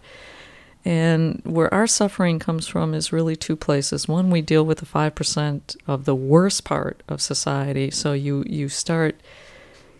And 0.86 1.42
where 1.44 1.74
our 1.74 1.88
suffering 1.88 2.40
comes 2.40 2.68
from 2.68 2.94
is 2.94 3.12
really 3.12 3.36
two 3.36 3.56
places. 3.56 4.08
One, 4.08 4.30
we 4.30 4.42
deal 4.42 4.66
with 4.66 4.80
the 4.80 4.86
five 4.86 5.14
percent 5.14 5.76
of 5.88 6.06
the 6.06 6.16
worst 6.16 6.64
part 6.64 7.04
of 7.08 7.22
society. 7.22 7.92
So 7.92 8.14
you 8.14 8.44
you 8.48 8.70
start. 8.70 9.20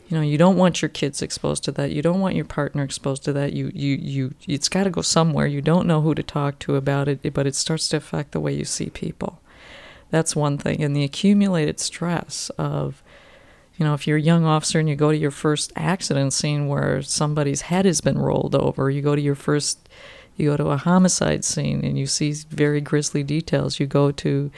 You 0.08 0.18
know, 0.18 0.24
you 0.24 0.40
don't 0.40 0.58
want 0.58 0.82
your 0.82 0.90
kids 0.90 1.22
exposed 1.22 1.64
to 1.66 1.72
that. 1.74 1.92
You 1.92 2.02
don't 2.02 2.20
want 2.20 2.36
your 2.36 2.46
partner 2.46 2.82
exposed 2.82 3.24
to 3.26 3.34
that. 3.34 3.54
You 3.54 3.72
you 3.76 3.96
you. 3.96 4.34
It's 4.48 4.68
got 4.68 4.86
to 4.86 4.90
go 4.90 5.04
somewhere. 5.04 5.46
You 5.46 5.62
don't 5.62 5.86
know 5.86 6.02
who 6.02 6.16
to 6.16 6.24
talk 6.24 6.58
to 6.60 6.76
about 6.76 7.08
it, 7.08 7.32
but 7.32 7.46
it 7.46 7.54
starts 7.54 7.88
to 7.90 7.98
affect 7.98 8.32
the 8.32 8.40
way 8.40 8.54
you 8.54 8.66
see 8.66 8.90
people. 8.90 9.40
That's 10.10 10.36
one 10.36 10.58
thing. 10.58 10.82
And 10.84 10.96
the 10.96 11.04
accumulated 11.04 11.80
stress 11.80 12.50
of, 12.58 13.04
you 13.78 13.86
know, 13.86 13.94
if 13.94 14.08
you're 14.08 14.18
a 14.18 14.22
young 14.22 14.46
officer 14.46 14.80
and 14.80 14.90
you 14.90 14.96
go 14.96 15.12
to 15.12 15.18
your 15.18 15.30
first 15.30 15.72
accident 15.76 16.34
scene 16.34 16.68
where 16.68 17.04
somebody's 17.04 17.62
head 17.62 17.86
has 17.86 18.02
been 18.02 18.18
rolled 18.18 18.56
over, 18.56 18.90
you 18.90 19.04
go 19.04 19.16
to 19.16 19.22
your 19.22 19.36
first, 19.36 19.88
you 20.40 20.50
go 20.52 20.58
to 20.58 20.70
a 20.70 20.78
homicide 20.78 21.44
scene 21.44 21.84
and 21.84 21.98
you 21.98 22.06
see 22.06 22.34
very 22.50 22.82
grisly 22.82 23.24
details. 23.24 23.80
You 23.80 23.88
go 23.88 24.12
to 24.12 24.52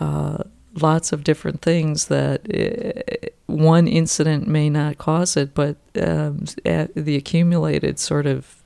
uh, 0.00 0.38
lots 0.80 1.12
of 1.12 1.24
different 1.24 1.62
things 1.62 2.06
that 2.06 2.40
uh, 2.52 3.28
one 3.46 3.86
incident 3.86 4.46
may 4.46 4.70
not 4.70 4.98
cause 4.98 5.36
it, 5.36 5.54
but 5.54 5.76
um, 6.00 6.44
at 6.64 6.94
the 6.94 7.16
accumulated 7.16 7.98
sort 7.98 8.26
of 8.26 8.56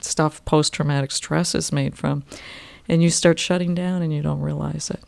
stuff 0.00 0.44
post 0.44 0.72
traumatic 0.72 1.10
stress 1.10 1.54
is 1.54 1.72
made 1.72 1.96
from. 1.96 2.24
And 2.88 3.02
you 3.02 3.10
start 3.10 3.38
shutting 3.38 3.74
down 3.74 4.02
and 4.02 4.12
you 4.12 4.22
don't 4.22 4.40
realize 4.40 4.90
it. 4.90 5.00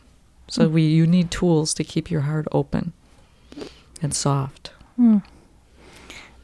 So 0.49 0.69
we 0.69 0.83
you 0.83 1.07
need 1.07 1.31
tools 1.31 1.73
to 1.75 1.85
keep 1.85 2.11
your 2.11 2.23
heart 2.23 2.47
open 2.53 2.93
and 4.03 4.15
soft. 4.15 4.73
Hmm. 4.97 5.19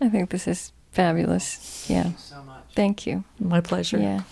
I 0.00 0.08
think 0.08 0.30
this 0.30 0.48
is 0.48 0.72
fabulous. 0.92 1.86
Yeah. 1.88 2.12
so 2.16 2.42
much. 2.42 2.64
Thank 2.74 3.06
you. 3.06 3.24
My 3.38 3.60
pleasure. 3.60 3.98
Yeah. 3.98 4.22